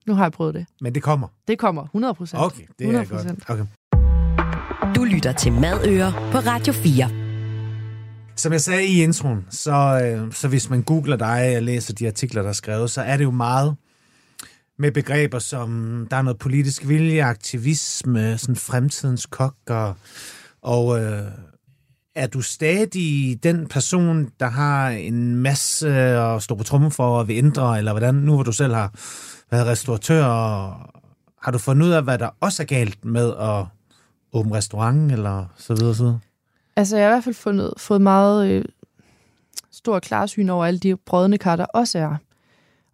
[0.06, 0.66] Nu har jeg prøvet det.
[0.80, 1.28] Men det kommer.
[1.48, 2.42] Det kommer 100 procent.
[2.42, 3.50] Okay, det er godt.
[3.50, 3.66] Okay.
[4.96, 7.10] Du lytter til Madøer på Radio 4.
[8.36, 12.06] Som jeg sagde i introen, så, øh, så hvis man googler dig og læser de
[12.06, 13.76] artikler, der er skrevet, så er det jo meget
[14.78, 19.94] med begreber som, der er noget politisk vilje, aktivisme, sådan fremtidens kok, og,
[20.62, 21.22] og øh,
[22.16, 27.28] er du stadig den person, der har en masse at stå på trummen for at
[27.28, 28.90] vil ændre, eller hvordan, nu hvor du selv har
[29.50, 30.24] været restauratør,
[31.42, 33.64] har du fundet ud af, hvad der også er galt med at
[34.32, 36.20] åbne restaurant, eller så videre, så videre?
[36.76, 38.64] Altså, jeg har i hvert fald fundet, fået meget øh,
[39.70, 42.16] stor klarsyn over alle de brødne kar, der også er.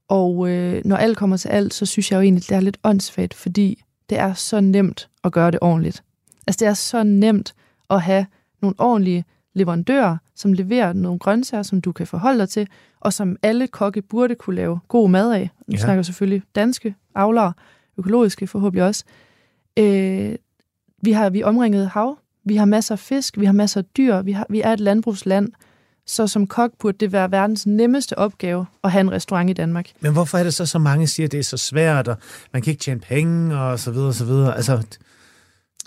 [0.09, 2.79] Og øh, når alt kommer til alt, så synes jeg jo egentlig, det er lidt
[2.85, 6.03] åndssvagt, fordi det er så nemt at gøre det ordentligt.
[6.47, 7.55] Altså, det er så nemt
[7.91, 8.27] at have
[8.63, 12.69] nogle ordentlige leverandører, som leverer nogle grøntsager, som du kan forholde dig til,
[13.01, 15.51] og som alle kokke burde kunne lave god mad af.
[15.67, 15.77] Nu Ja.
[15.83, 17.53] snakker selvfølgelig danske avlere,
[17.99, 19.05] økologiske forhåbentlig også.
[19.79, 20.35] Øh,
[21.03, 24.23] vi har vi omringet hav, vi har masser af fisk, vi har masser af dyr,
[24.23, 25.49] vi, har, vi er et landbrugsland,
[26.07, 29.87] så som kok burde det være verdens nemmeste opgave at have en restaurant i Danmark.
[30.01, 32.17] Men hvorfor er det så, så mange siger, at det er så svært, og
[32.53, 34.57] man kan ikke tjene penge, og så videre, og så videre?
[34.57, 34.83] Altså,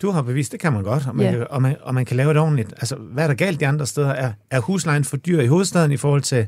[0.02, 1.32] du har bevist, det kan man godt, og man, Ja.
[1.32, 2.74] kan, og man, og man kan lave det ordentligt.
[2.78, 4.10] Altså, hvad er der galt de andre steder?
[4.10, 6.48] Er, er huslejen for dyr i hovedstaden i forhold til,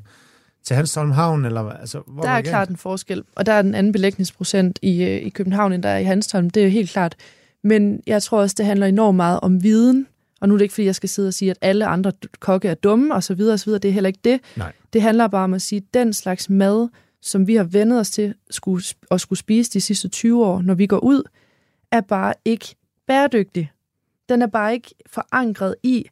[0.64, 3.62] til Hanstholm Havn, eller altså, hvor Der er er klart en forskel, og der er
[3.62, 6.50] den anden belægningsprocent i, øh, i København, end der er i Hanstholm.
[6.50, 7.16] Det er jo helt klart.
[7.64, 10.08] Men jeg tror også, det handler enormt meget om viden.
[10.42, 12.68] Og nu er det ikke, fordi jeg skal sidde og sige, at alle andre kokke
[12.68, 13.80] er dumme, og så videre, og så videre.
[13.80, 14.40] Det er heller ikke det.
[14.56, 14.72] Nej.
[14.94, 16.90] Det handler bare om at sige, at den slags mad,
[17.22, 20.74] som vi har vendet os til skulle, at skulle spise de sidste 20 år, når
[20.74, 21.24] vi går ud,
[21.92, 22.76] er bare ikke
[23.08, 23.72] bæredygtig.
[24.30, 26.06] Den er bare ikke forankret i,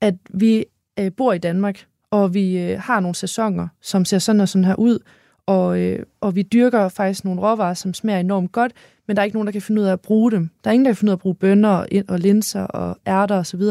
[0.00, 0.64] at vi
[0.98, 4.64] øh, bor i Danmark, og vi øh, har nogle sæsoner, som ser sådan og sådan
[4.64, 4.98] her ud,
[5.46, 8.72] og, øh, og vi dyrker faktisk nogle råvarer, som smager enormt godt,
[9.06, 10.50] men der er ikke nogen, der kan finde ud af at bruge dem.
[10.64, 12.98] Der er ingen, der kan finde ud af at bruge bønner og, og linser og
[13.06, 13.62] ærter osv.,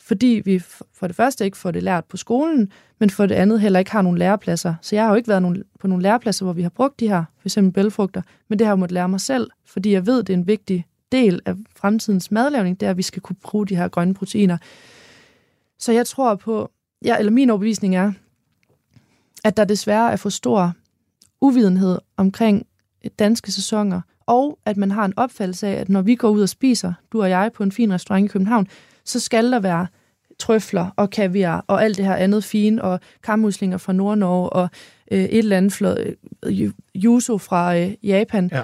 [0.00, 0.58] fordi vi
[0.92, 3.90] for det første ikke får det lært på skolen, men for det andet heller ikke
[3.90, 4.74] har nogle lærepladser.
[4.82, 7.08] Så jeg har jo ikke været nogen, på nogle lærepladser, hvor vi har brugt de
[7.08, 10.22] her, for eksempel bælfrugter, men det har jeg måttet lære mig selv, fordi jeg ved,
[10.22, 13.66] det er en vigtig del af fremtidens madlavning, det er, at vi skal kunne bruge
[13.66, 14.58] de her grønne proteiner.
[15.78, 16.70] Så jeg tror på,
[17.04, 18.12] ja, eller min overbevisning er,
[19.44, 20.72] at der desværre er for stor
[21.40, 22.66] uvidenhed omkring
[23.18, 26.48] danske sæsoner, og at man har en opfattelse af, at når vi går ud og
[26.48, 28.66] spiser, du og jeg, på en fin restaurant i København,
[29.04, 29.86] så skal der være
[30.38, 34.68] trøfler og kaviar og alt det her andet fine, og kammuslinger fra Nord-Norge og
[35.10, 36.12] øh, et eller andet flot, øh,
[36.46, 38.48] yu- yuzu fra øh, Japan.
[38.52, 38.62] Ja.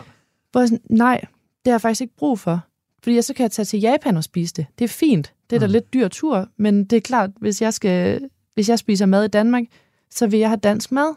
[0.53, 1.25] Hvor sådan, nej,
[1.65, 2.61] det har jeg faktisk ikke brug for.
[3.03, 4.67] Fordi jeg så kan jeg tage til Japan og spise det.
[4.79, 5.33] Det er fint.
[5.51, 5.73] Det er da Mm.
[5.73, 8.21] lidt dyr tur, men det er klart, hvis jeg, skal,
[8.55, 9.65] hvis jeg spiser mad i Danmark,
[10.11, 11.15] så vil jeg have dansk mad.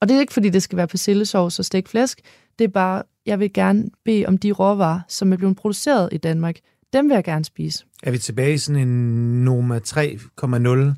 [0.00, 2.20] Og det er ikke, fordi det skal være persillesovs og stegt flæsk.
[2.58, 6.16] Det er bare, jeg vil gerne bede om de råvarer, som er blevet produceret i
[6.16, 6.56] Danmark.
[6.92, 7.84] Dem vil jeg gerne spise.
[8.02, 10.94] Er vi tilbage i sådan en Noma 3,0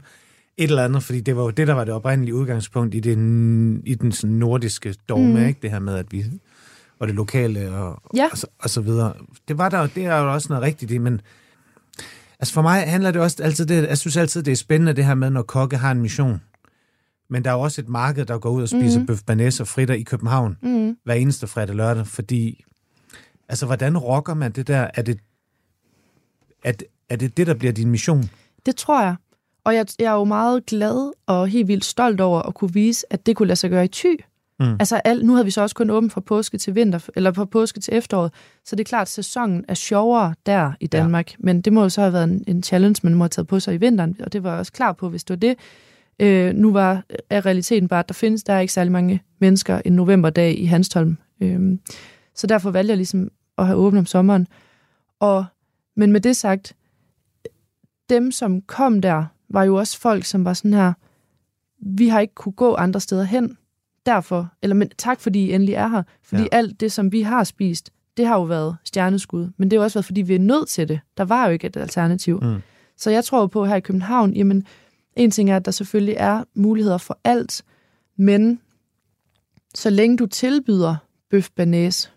[0.59, 3.83] et eller andet, fordi det var jo det, der var det oprindelige udgangspunkt i den,
[3.87, 5.47] i den sådan nordiske dogme, mm.
[5.47, 5.59] ikke?
[5.63, 6.25] Det her med, at vi
[6.99, 8.29] og det lokale og, Ja.
[8.33, 9.13] og, så, og så videre.
[9.49, 11.21] Det var der, det er jo også noget rigtigt i, men
[12.41, 15.05] altså for mig handler det også altid det, jeg synes altid, det er spændende det
[15.05, 16.41] her med, når kokke har en mission.
[17.31, 19.01] Men der er jo også et marked, der går ud og spiser Mhm.
[19.01, 19.07] mm.
[19.07, 20.97] bøf banæs og fritter i København Mm.
[21.05, 22.65] hver eneste fredag og lørdag, fordi
[23.49, 24.91] altså, hvordan rocker man det der?
[24.95, 25.19] Er det,
[26.65, 28.31] er, det, er det det, der bliver din mission?
[28.67, 29.17] Det tror jeg.
[29.65, 33.13] Og jeg, jeg er jo meget glad og helt vildt stolt over at kunne vise,
[33.13, 34.15] at det kunne lade sig gøre i ty.
[34.61, 34.77] Mm.
[34.81, 37.45] Altså al, nu havde vi så også kun åbent fra påske til vinter, eller fra
[37.45, 38.33] påske til efteråret,
[38.65, 41.31] så det er klart, at sæsonen er sjovere der i Danmark.
[41.31, 41.37] Ja.
[41.39, 43.61] Men det må jo så have været en, en challenge, man må have taget på
[43.61, 45.57] sig i vinteren, og det var jeg også klar på, hvis det var det.
[46.21, 49.81] Øh, nu var er realiteten bare, at der findes der er ikke særlig mange mennesker
[49.85, 51.19] en novemberdag i Hanstholm.
[51.41, 51.79] Øh,
[52.35, 54.47] så derfor valgte jeg ligesom at have åbent om sommeren.
[55.21, 55.45] Og,
[55.97, 56.77] men med det sagt,
[58.09, 60.93] dem som kom der, var jo også folk, som var sådan her,
[61.79, 63.57] vi har ikke kunne gå andre steder hen,
[64.07, 66.49] derfor, eller men tak fordi I endelig er her, fordi Ja.
[66.53, 69.85] alt det, som vi har spist, det har jo været stjerneskud, men det har jo
[69.85, 71.01] også været, fordi vi er nødt til det.
[71.17, 72.41] Der var jo ikke et alternativ.
[72.43, 72.57] Mm.
[72.97, 74.67] Så jeg tror på her i København, jamen,
[75.17, 77.63] en ting er, at der selvfølgelig er muligheder for alt,
[78.19, 78.61] men
[79.75, 80.97] så længe du tilbyder
[81.31, 82.13] bøf banæs,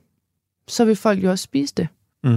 [0.68, 1.88] så vil folk jo også spise det.
[2.24, 2.30] Mm.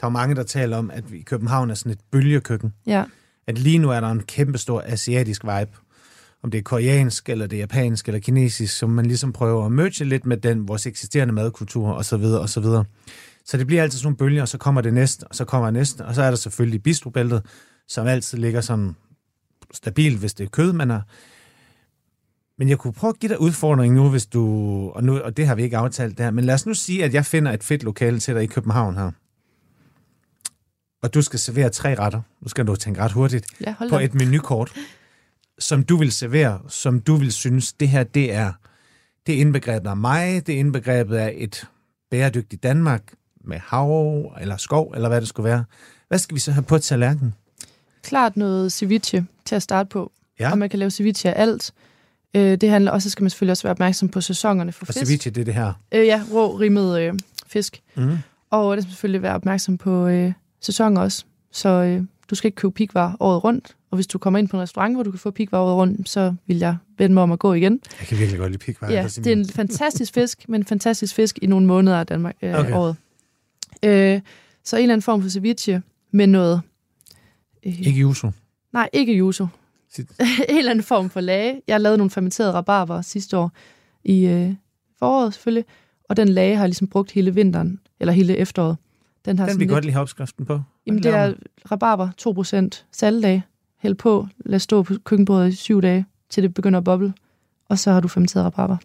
[0.00, 2.74] Der er mange, der taler om, at vi i København er sådan et bølgekøkken.
[2.86, 3.04] Ja,
[3.46, 5.70] At lige nu er der en kæmpe stor asiatisk vibe.
[6.44, 9.72] Om det er koreansk, eller det er japansk, eller kinesisk, som man ligesom prøver at
[9.72, 12.84] merge lidt med den, vores eksisterende madkultur, og så videre, og så videre.
[13.44, 15.70] Så det bliver altid sådan nogle bølger, og så kommer det næste, og så kommer
[15.70, 17.46] næste, og så er der selvfølgelig bistrobæltet,
[17.88, 18.96] som altid ligger sådan
[19.72, 21.06] stabilt, hvis det er kød, man har.
[22.58, 24.44] Men jeg kunne prøve at give dig udfordring nu, hvis du,
[24.94, 27.14] og, nu, og det har vi ikke aftalt der, men lad os nu sige, at
[27.14, 29.10] jeg finder et fedt lokale til dig i København her.
[31.02, 32.20] Og du skal servere tre retter.
[32.40, 34.72] Nu skal du tænke ret hurtigt ja på et menukort,
[35.58, 38.52] som du vil servere, som du vil synes, det her, det er,
[39.26, 41.66] det er indbegrebet af mig, det er indbegrebet af et
[42.10, 43.02] bæredygtigt Danmark
[43.44, 45.64] med hav eller skov, eller hvad det skulle være.
[46.08, 47.34] Hvad skal vi så have på tallerkenen?
[48.02, 50.12] Klart noget ceviche til at starte på.
[50.40, 50.50] Ja.
[50.50, 51.72] Og man kan lave ceviche af alt.
[52.36, 54.94] Øh, det handler også, så skal man selvfølgelig også være opmærksom på sæsonerne for Og
[54.94, 54.98] fisk.
[55.06, 55.72] ceviche, det er det her.
[55.94, 57.14] Øh, ja, rå, rimmet øh,
[57.46, 57.82] fisk.
[57.96, 58.18] Mm.
[58.50, 61.24] Og det skal selvfølgelig være opmærksom på øh, sæsonen også.
[61.52, 63.76] Så øh, du skal ikke købe pikvar året rundt.
[63.90, 66.08] Og hvis du kommer ind på en restaurant, hvor du kan få pikvar året rundt,
[66.08, 67.80] så vil jeg vende mig om at gå igen.
[68.00, 68.90] Jeg kan virkelig godt lide pikvar.
[68.90, 72.36] Ja, det er en fantastisk fisk, men en fantastisk fisk i nogle måneder af Danmark
[72.42, 72.72] øh, Okay.
[72.72, 72.96] året.
[73.82, 74.20] Øh,
[74.64, 76.60] så en eller anden form for ceviche med noget...
[77.66, 78.30] Øh, Ikke yuzu.
[78.72, 79.46] Nej, ikke yuzu.
[79.98, 80.06] En
[80.58, 81.60] eller anden form for lage.
[81.68, 83.52] Jeg lavede nogle fermenterede rabarber sidste år
[84.04, 84.54] i øh,
[84.98, 85.64] foråret selvfølgelig,
[86.08, 88.76] og den lage har jeg ligesom brugt hele vinteren, eller hele efteråret.
[89.24, 90.60] Den har Den vil lidt- godt lige have opskriften på.
[90.86, 91.34] Jamen, det er
[91.70, 92.08] rabarber,
[92.76, 93.42] 2% saltlag.
[93.78, 97.14] Hæld på, lad stå på køkkenbordet i syv dage, til det begynder at boble.
[97.68, 98.76] Og så har du fermenteret rabarber.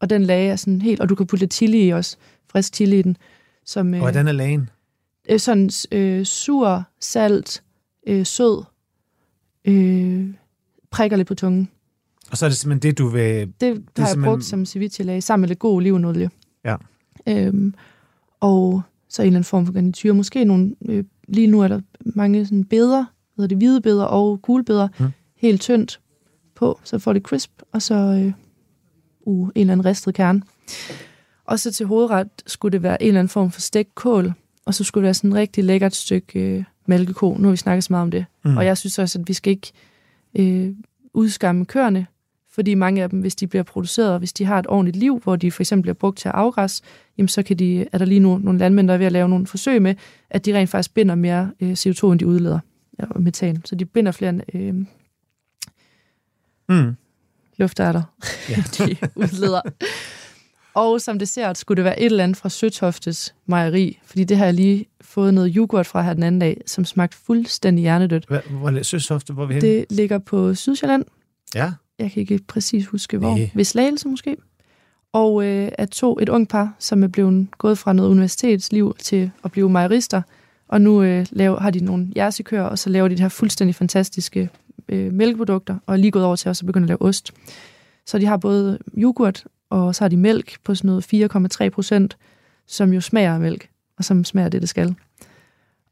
[0.00, 1.00] Og den lage er sådan helt...
[1.00, 2.16] Og du kan putte lidt chili i også.
[2.50, 3.16] Frisk chili i den.
[3.64, 4.70] Som, man- Og hvordan er lagen?
[5.28, 7.62] øh, sådan øh, sur, salt,
[8.06, 8.64] øh, sød,
[9.64, 10.26] øh,
[10.90, 11.68] prikker lidt på tungen.
[12.30, 13.22] Og så er det simpelthen det, du vil...
[13.22, 16.30] Det, det har jeg simpelthen- brugt som ceviche-lag, sammen med lidt god olivenolie.
[16.64, 16.76] Ja.
[17.26, 17.74] Øhm,
[18.40, 20.12] og så en eller anden form for garnityr.
[20.12, 20.74] Måske nogle...
[20.88, 23.04] Øh, lige nu er der mange sådan beder,
[23.36, 25.06] hedder det hvide beder og gule beder, Mm.
[25.36, 26.00] helt tyndt
[26.54, 28.32] på, så får det crisp, og så øh,
[29.20, 30.42] uh, en eller anden ristet kerne.
[31.44, 34.32] Og så til hovedret skulle det være en eller anden form for stegt kål,
[34.66, 37.34] og så skulle det være sådan et rigtig lækkert stykke øh, mælkeko.
[37.38, 38.24] Nu har vi snakket så meget om det.
[38.44, 38.56] Mm.
[38.56, 39.72] Og jeg synes også, at vi skal ikke
[40.34, 40.74] øh,
[41.14, 42.06] udskamme køerne,
[42.54, 45.20] fordi mange af dem, hvis de bliver produceret, og hvis de har et ordentligt liv,
[45.24, 46.82] hvor de for eksempel bliver brugt til at afgræs,
[47.18, 49.28] jamen så kan de, er der lige nu nogle landmænd, der er ved at lave
[49.28, 49.94] nogle forsøg med,
[50.30, 52.58] at de rent faktisk binder mere øh, CO2, end de udleder,
[53.00, 53.62] ja, og metan.
[53.64, 54.74] Så de binder flere øh,
[56.68, 56.96] Mm.
[57.56, 58.02] luftærter,
[58.50, 58.54] Ja.
[58.78, 59.60] de udleder.
[60.74, 64.44] Og som dessert skulle det være et eller andet fra Søtoftes mejeri, fordi det har
[64.44, 68.26] jeg lige fået noget yoghurt fra her den anden dag, som smagte fuldstændig hjernedødt.
[68.50, 69.68] Hvor søsofte, hvor er vi henne?
[69.68, 71.04] Det ligger på Sydsjælland,
[71.54, 71.72] Ja.
[71.98, 73.50] Jeg kan ikke præcis huske hvor, Næh.
[73.54, 74.36] ved Slagelse måske.
[75.12, 79.30] Og øh, at to et ung par, som er blevet gået fra noget universitetsliv til
[79.44, 80.22] at blive mejerister,
[80.68, 83.74] og nu øh, laver, har de nogle jersikøer, og så laver de de her fuldstændig
[83.74, 84.50] fantastiske
[84.88, 87.32] øh, mælkeprodukter, og er lige gået over til også at begynde at lave ost.
[88.06, 92.16] Så de har både yoghurt, og så har de mælk på sådan noget 4,3 procent,
[92.66, 93.68] som jo smager af mælk,
[93.98, 94.94] og som smager det, det skal.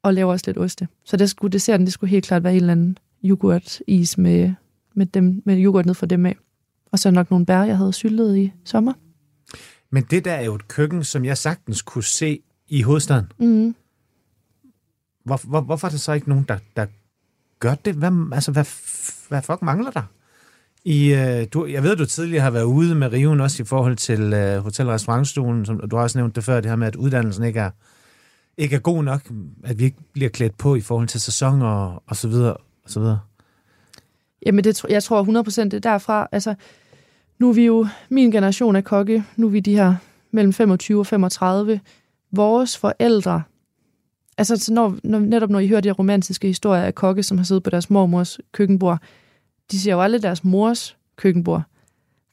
[0.03, 0.89] Og laver også lidt oste.
[1.05, 4.53] Så det skulle, desserten, det skulle helt klart være en eller anden yoghurt-is med,
[4.95, 6.37] med, dem, med yoghurt ned for dem af.
[6.93, 8.93] Og så nok nogle bær, jeg havde syltet i sommer.
[9.91, 13.33] Men det der er jo et køkken, som jeg sagtens kunne se i hovedstaden.
[13.39, 13.75] Mm.
[15.25, 16.87] Hvor, hvor, hvorfor er der så ikke nogen, der, der
[17.61, 17.95] gør det?
[17.95, 18.65] Hvad, altså, hvad,
[19.29, 20.03] hvad fuck mangler der?
[20.85, 23.97] I, øh, du, jeg ved, du tidligere har været ude med Riven også i forhold
[23.97, 26.87] til øh, hotel- og restaurantstolen, som du har også nævnt det før, det her med,
[26.87, 27.71] at uddannelsen ikke er,
[28.57, 29.21] ikke er god nok,
[29.65, 32.91] at vi ikke bliver klædt på i forhold til sæson og, og så videre, og
[32.91, 33.21] så videre.
[34.47, 36.29] Jamen, det, jeg tror 100% det er derfra.
[36.33, 36.55] Altså,
[37.39, 39.95] nu er vi jo, min generation af kokke, nu er vi de her
[40.31, 41.81] mellem 25 og 35.
[42.33, 43.43] Vores forældre,
[44.39, 47.39] altså så når, når, netop når I hører de her romantiske historier af kokke, som
[47.39, 48.99] har siddet på deres mormors køkkenbord,
[49.71, 51.63] de siger jo aldrig deres mors køkkenbord.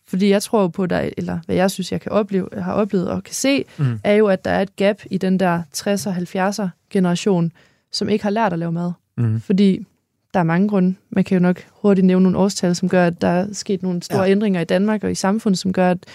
[0.08, 3.24] Fordi jeg tror på, der, eller hvad jeg synes, jeg kan opleve, har oplevet og
[3.24, 4.00] kan se, Mm.
[4.04, 7.52] er jo, at der er et gap i den der 60'er, 70'er generation,
[7.92, 8.92] som ikke har lært at lave mad.
[9.18, 9.42] Mm.
[9.42, 9.86] Fordi
[10.34, 10.96] der er mange grunde.
[11.10, 14.04] Man kan jo nok hurtigt nævne nogle årstal, som gør, at der er sket nogle
[14.04, 14.30] store Ja.
[14.32, 16.06] ændringer i Danmark og i samfundet, som gør, at,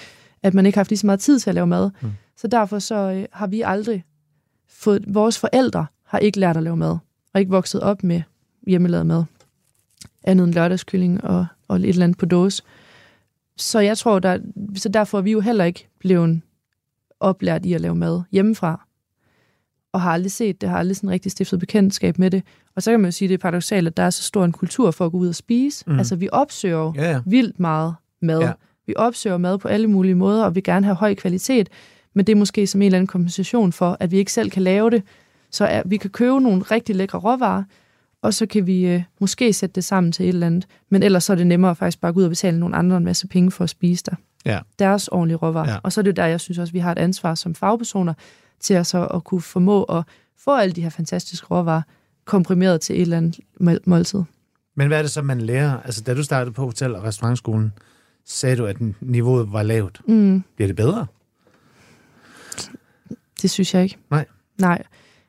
[0.43, 1.91] at man ikke har haft lige så meget tid til at lave mad.
[2.01, 2.11] Mm.
[2.37, 4.05] Så derfor så øh, har vi aldrig
[4.69, 5.05] fået...
[5.15, 6.99] Vores forældre har ikke lært at lave mad,
[7.35, 8.23] og ikke vokset op med
[8.67, 9.25] hjemmelavet mad.
[10.25, 12.63] Andet end lørdagskylling og, og et eller andet på dåse.
[13.57, 14.39] Så jeg tror, der,
[14.77, 16.41] så derfor er vi jo heller ikke blevet
[17.21, 18.87] oplært i at lave mad hjemmefra.
[19.95, 22.43] Og har aldrig set det, har aldrig sådan rigtig stiftet bekendtskab med det.
[22.77, 24.45] Og så kan man jo sige, at det er paradoxalt, at der er så stor
[24.45, 25.85] en kultur for at gå ud og spise.
[25.87, 25.99] Mm.
[25.99, 27.21] Altså, vi opsøger jo Ja, ja.
[27.27, 28.41] vildt meget mad.
[28.41, 28.53] Ja.
[28.87, 31.69] Vi opsøger mad på alle mulige måder, og vi gerne have høj kvalitet,
[32.15, 34.63] men det er måske som en eller anden kompensation for, at vi ikke selv kan
[34.63, 35.03] lave det.
[35.51, 37.63] Så er, vi kan købe nogle rigtig lækre råvarer,
[38.23, 40.67] og så kan vi øh, måske sætte det sammen til et eller andet.
[40.91, 42.97] Men ellers så er det nemmere faktisk bare at gå ud og betale nogle andre
[42.97, 44.17] en masse penge for at spise der.
[44.47, 44.59] Ja.
[44.79, 45.71] Deres ordentlige råvarer.
[45.71, 45.77] Ja.
[45.83, 48.15] Og så er det der, jeg synes også, vi har et ansvar som fagpersoner
[48.65, 50.05] til at, så at kunne formå at
[50.39, 51.83] få alle de her fantastiske råvarer
[52.25, 54.23] komprimeret til et eller andet mål- måltid.
[54.75, 55.81] Men hvad er det så, man lærer?
[55.81, 57.73] Altså, da du startede på hotel- og restaurantskolen,
[58.25, 60.01] sagde du, at niveauet var lavt.
[60.09, 60.43] Mm.
[60.57, 61.07] Bliver det bedre?
[63.43, 63.97] Det synes jeg ikke.
[64.11, 64.25] Nej.
[64.59, 64.83] Nej.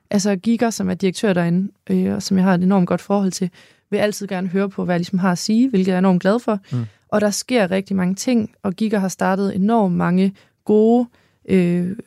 [0.09, 3.31] Altså Giga, som er direktør derinde, øh, og som jeg har et enormt godt forhold
[3.31, 3.49] til,
[3.89, 6.21] vil altid gerne høre på, hvad jeg ligesom har at sige, hvilket jeg er enormt
[6.21, 6.59] glad for.
[6.71, 6.85] Mm.
[7.09, 11.07] Og der sker rigtig mange ting, og Giga har startet enormt mange gode
[11.49, 11.97] øh,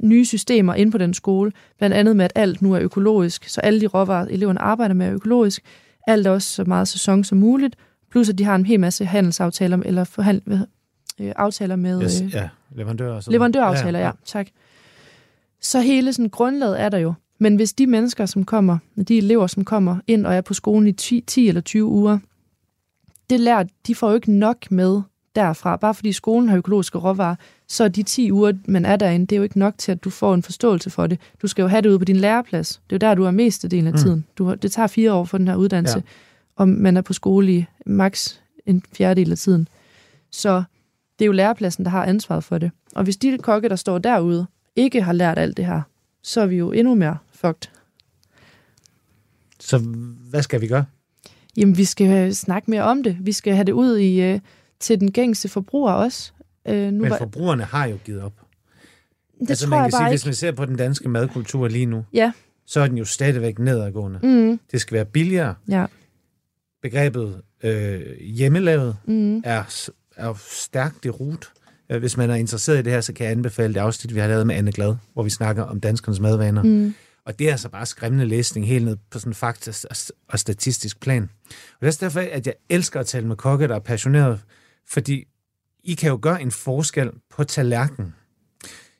[0.00, 1.52] nye systemer ind på den skole.
[1.78, 5.06] Blandt andet med, at alt nu er økologisk, så alle de råvarer, eleverne arbejder med,
[5.06, 5.62] er økologisk.
[6.06, 7.76] Alt er også så meget sæson som muligt.
[8.10, 10.58] Plus, at de har en hel masse handelsaftaler, eller forhand, hvad,
[11.20, 12.02] øh, aftaler med...
[12.02, 14.12] Yes, øh, ja, leverandør og sådan Leverandøraftaler, ja, ja.
[14.24, 14.46] Tak.
[15.60, 17.14] Så hele sådan grundlaget er der jo.
[17.38, 18.78] Men hvis de mennesker, som kommer,
[19.08, 22.18] de elever, som kommer ind og er på skolen i 10, 10 eller 20 uger,
[23.30, 25.02] det lærer, de får jo ikke nok med
[25.36, 25.76] derfra.
[25.76, 27.34] Bare fordi skolen har økologiske råvarer,
[27.68, 30.04] så er de 10 uger, man er derinde, det er jo ikke nok til, at
[30.04, 31.20] du får en forståelse for det.
[31.42, 32.80] Du skal jo have det ude på din læreplads.
[32.90, 33.98] Det er jo der, du er mestedelen af Mm.
[33.98, 34.24] tiden.
[34.38, 36.02] Du, har- det tager fire år for den her uddannelse, Ja.
[36.56, 39.68] og man er på skole i maks en fjerdedel af tiden.
[40.30, 40.62] Så
[41.18, 42.70] det er jo lærepladsen, der har ansvaret for det.
[42.94, 45.82] Og hvis de kokke, der står derude, ikke har lært alt det her,
[46.22, 47.68] så er vi jo endnu mere fucked.
[49.60, 49.78] Så
[50.30, 50.84] hvad skal vi gøre?
[51.56, 53.16] Jamen, vi skal snakke mere om det.
[53.20, 54.40] Vi skal have det ud i øh,
[54.80, 56.32] til den gængse forbruger også.
[56.68, 58.32] Øh, nu Men var, forbrugerne har jo givet op.
[59.40, 60.28] det altså, tror man jeg kan sige, bare hvis ikke.
[60.28, 62.32] man ser på den danske madkultur lige nu, Ja.
[62.66, 64.20] så er den jo stadigvæk nedadgående.
[64.22, 65.54] Mm, Det skal være billigere.
[65.68, 65.86] ja.
[66.82, 71.46] Begrebet øh, hjemmelavet Mm, er, er stærkt i rute.
[71.90, 74.20] Øh, Hvis man er interesseret i det her, så kan jeg anbefale det afsnit, vi
[74.20, 76.62] har lavet med Anne Glad, hvor vi snakker om danskernes madvaner.
[76.62, 76.94] mm,
[77.26, 81.22] Og det er altså bare skræmmende læsning helt ned på sådan fakta- og statistisk plan.
[81.80, 84.38] Og det er derfor, at jeg elsker at tale med kokke, der er passionerede,
[84.88, 85.24] fordi
[85.84, 88.14] I kan jo gøre en forskel på tallerkenen.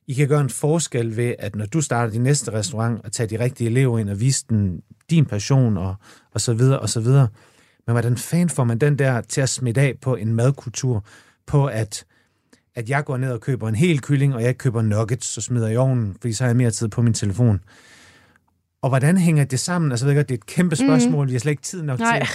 [0.06, 3.28] I kan gøre en forskel ved, at når du starter din næste restaurant, og tager
[3.28, 5.94] de rigtige elever ind og vise den din passion og,
[6.32, 7.28] og så videre og så videre.
[7.86, 11.04] Men hvordan fanden får man den der til at smitte af på en madkultur,
[11.46, 12.04] på at,
[12.74, 15.66] at jeg går ned og køber en hel kylling, og jeg køber nuggets, så smider
[15.66, 17.60] jeg i ovnen, fordi så har jeg mere tid på min telefon.
[18.82, 19.90] Og hvordan hænger det sammen?
[19.90, 21.28] Altså, jeg ved godt, det er et kæmpe spørgsmål, mm.
[21.28, 22.18] vi har slet ikke tid nok Nej.
[22.18, 22.28] til.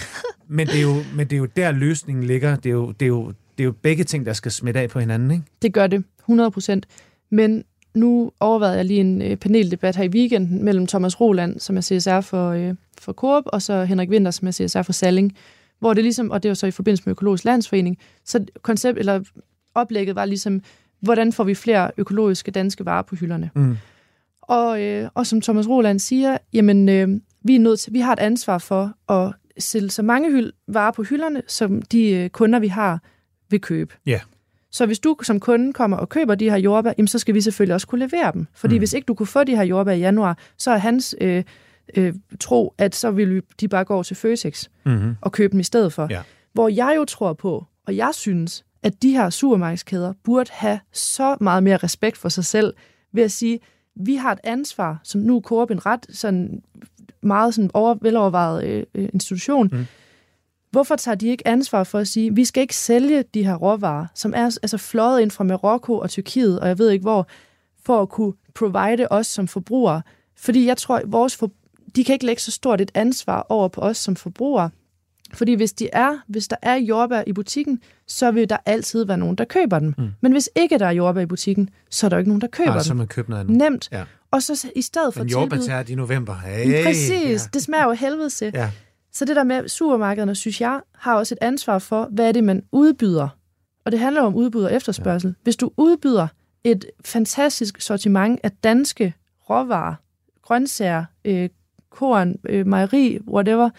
[0.48, 2.56] Men det, er jo, men det er jo der, løsningen ligger.
[2.56, 4.90] Det er jo, det er jo, det er jo begge ting, der skal smitte af
[4.90, 5.44] på hinanden, ikke?
[5.62, 6.86] det gør det, 100 procent.
[7.30, 11.76] Men nu overvejede jeg lige en øh, paneldebat her i weekenden mellem Thomas Roland, som
[11.76, 15.36] er CSR for, øh, for Coop, og så Henrik Winter, som er CSR for Salling,
[15.78, 19.20] hvor det ligesom, og det var så i forbindelse med Økologisk Landsforening, så koncept, eller
[19.74, 20.62] oplægget var ligesom,
[21.00, 23.50] hvordan får vi flere økologiske danske varer på hylderne?
[23.54, 23.76] Mm.
[24.42, 27.08] Og, øh, og som Thomas Roland siger, jamen, øh,
[27.44, 30.92] vi, er nødt til, vi har et ansvar for at sælge så mange hyld, varer
[30.92, 33.02] på hylderne, som de øh, kunder, vi har,
[33.50, 33.94] vil købe.
[34.06, 34.20] Ja.
[34.70, 37.40] Så hvis du som kunde kommer og køber de her jordbær, jamen, så skal vi
[37.40, 38.46] selvfølgelig også kunne levere dem.
[38.54, 38.78] Fordi Mm.
[38.78, 41.44] hvis ikke du kunne få de her jordbær i januar, så er hans øh,
[41.96, 45.16] øh, tro, at så vil vi- de bare gå over til Føtex Mm-hmm.
[45.20, 46.06] og købe dem i stedet for.
[46.10, 46.20] Ja.
[46.52, 51.36] Hvor jeg jo tror på, og jeg synes, at de her supermarkedskæder burde have så
[51.40, 52.74] meget mere respekt for sig selv,
[53.12, 53.60] ved at sige,
[53.96, 56.62] vi har et ansvar, som nu er Coop en ret sådan
[57.22, 59.68] meget sådan over, velovervejet øh, øh, institution.
[59.72, 59.86] Mm.
[60.70, 64.06] Hvorfor tager de ikke ansvar for at sige, vi skal ikke sælge de her råvarer,
[64.14, 67.26] som er altså fløjet ind fra Marokko og Tyrkiet, og jeg ved ikke hvor,
[67.82, 70.02] for at kunne provide os som forbrugere.
[70.36, 71.50] Fordi jeg tror, at vores for,
[71.96, 74.70] de kan ikke lægge så stort et ansvar over på os som forbrugere.
[75.34, 79.18] Fordi hvis, de er, hvis der er jordbær i butikken, så vil der altid være
[79.18, 79.94] nogen, der køber dem.
[79.98, 80.08] Mm.
[80.20, 82.72] Men hvis ikke der er jordbær i butikken, så er der ikke nogen, der køber
[82.72, 83.56] Ah, så man købe noget andet.
[83.56, 83.88] Nemt.
[83.92, 84.04] Ja.
[84.30, 85.92] Og så i stedet for Men at tilbyde...
[85.92, 86.34] i november.
[86.34, 88.50] Hey, Præcis, det smager jo helvede til.
[88.54, 88.70] Ja.
[89.12, 92.44] Så det der med supermarkederne, synes jeg, har også et ansvar for, hvad er det,
[92.44, 93.28] man udbyder.
[93.84, 95.34] Og det handler om udbud og efterspørgsel.
[95.42, 96.26] Hvis du udbyder
[96.64, 99.14] et fantastisk sortiment af danske
[99.50, 99.94] råvarer,
[100.42, 101.48] grøntsager, øh,
[101.90, 103.70] korn, øh, mejeri, whatever,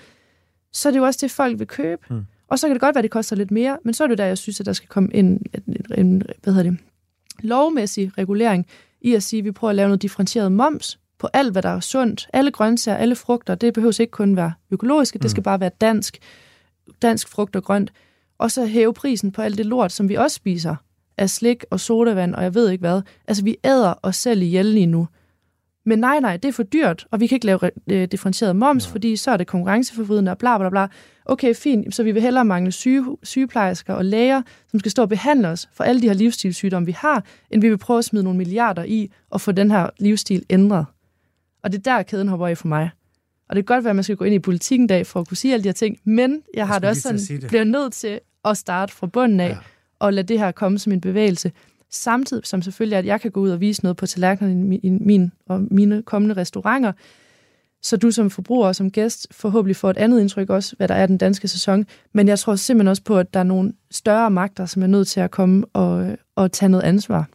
[0.74, 2.02] så er det jo også det, folk vil købe.
[2.10, 2.26] Mm.
[2.48, 4.18] Og så kan det godt være, at det koster lidt mere, men så er det
[4.18, 6.80] der, jeg synes, at der skal komme en, en, en hvad hedder det,
[7.40, 8.66] lovmæssig regulering
[9.02, 11.70] i at sige, at vi prøver at lave noget differentieret moms på alt, hvad der
[11.70, 12.28] er sundt.
[12.34, 15.22] Alle grøntsager, alle frugter, det behøver ikke kun være økologiske, Mm.
[15.22, 16.18] det skal bare være dansk,
[17.02, 17.92] dansk frugt og grønt.
[18.40, 20.76] Og så hæve prisen på alt det lort, som vi også spiser,
[21.18, 23.02] af slik og sodavand, og jeg ved ikke hvad.
[23.28, 25.08] Altså, vi æder os selv ihjel lige nu.
[25.86, 27.60] Men nej, nej, det er for dyrt, og vi kan ikke lave
[27.92, 28.92] øh, differentieret moms, ja.
[28.94, 30.88] fordi så er det konkurrenceforvridende og bla bla bla.
[31.26, 34.42] Okay, fint, så vi vil hellere mangle syge, sygeplejersker og læger,
[34.72, 37.70] som skal stå og behandle os for alle de her livsstilssygdomme, vi har, end vi
[37.70, 40.86] vil prøve at smide nogle milliarder i og få den her livsstil ændret.
[41.64, 42.90] Og det er der, kæden hopper af for mig.
[43.50, 45.28] Og det kan godt være, at man skal gå ind i politikken dag for at
[45.28, 47.48] kunne sige alle de her ting, men jeg har jeg det også sådan, det.
[47.48, 49.58] bliver nødt til at starte fra bunden af, ja.
[50.00, 51.52] og lade det her komme som en bevægelse.
[51.90, 55.32] Samtidig som selvfølgelig, at jeg kan gå ud og vise noget på tallerkenerne i min
[55.48, 56.92] og mine kommende restauranter,
[57.84, 60.96] så du som forbruger og som gæst forhåbentlig får et andet indtryk også, hvad der
[60.96, 61.86] er den danske sæson.
[62.14, 65.08] Men jeg tror simpelthen også på, at der er nogle større magter, som er nødt
[65.08, 67.30] til at komme og, og tage noget ansvar.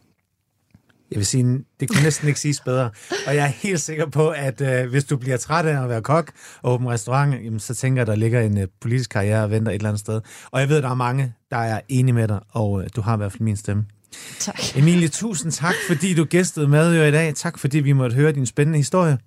[1.11, 2.89] Jeg vil sige, det kunne næsten ikke siges bedre.
[3.27, 6.01] Og jeg er helt sikker på, at øh, hvis du bliver træt af at være
[6.01, 6.31] kok
[6.61, 9.71] og åbne restaurant, jamen, så tænker jeg, der ligger en øh, politisk karriere og venter
[9.71, 10.21] et eller andet sted.
[10.51, 13.01] Og jeg ved, at der er mange, der er enige med dig, og øh, du
[13.01, 13.85] har i hvert fald min stemme.
[14.39, 14.59] Tak.
[14.77, 17.35] Emilie, tusind tak, fordi du gæstede med i dag.
[17.35, 19.17] Tak, fordi vi måtte høre din spændende historie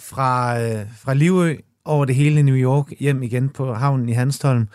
[0.00, 4.12] fra, øh, fra Livø over det hele i New York, hjem igen på havnen i
[4.12, 4.68] Hanstholm,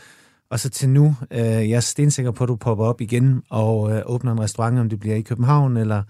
[0.49, 1.15] og så til nu.
[1.31, 4.79] Øh, jeg er stensikker på, at du popper op igen og øh, åbner en restaurant,
[4.79, 6.03] om det bliver i København, eller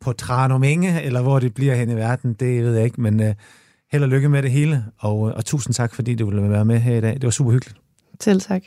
[0.00, 3.34] på Tranomenge, eller hvor det bliver hen i verden, det ved jeg ikke, men øh,
[3.92, 6.64] held og lykke med det hele, og, øh, og tusind tak, fordi du ville være
[6.64, 7.14] med her i dag.
[7.14, 7.80] Det var super hyggeligt.
[8.20, 8.62] Selv tak.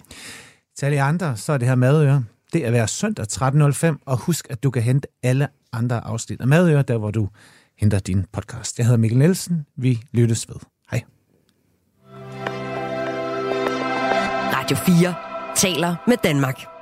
[0.78, 2.24] Til alle andre, så er det her Madøre.
[2.54, 6.48] Det er hver søndag 13.05, og husk, at du kan hente alle andre afsnit af
[6.48, 7.30] Madøre, der hvor du
[7.78, 8.78] henter din podcast.
[8.78, 9.66] Jeg hedder Mikkel Nielsen.
[9.78, 10.56] Vi lyttes ved.
[10.92, 11.02] Hej.
[14.54, 15.16] Radio 4
[15.56, 16.81] taler med Danmark.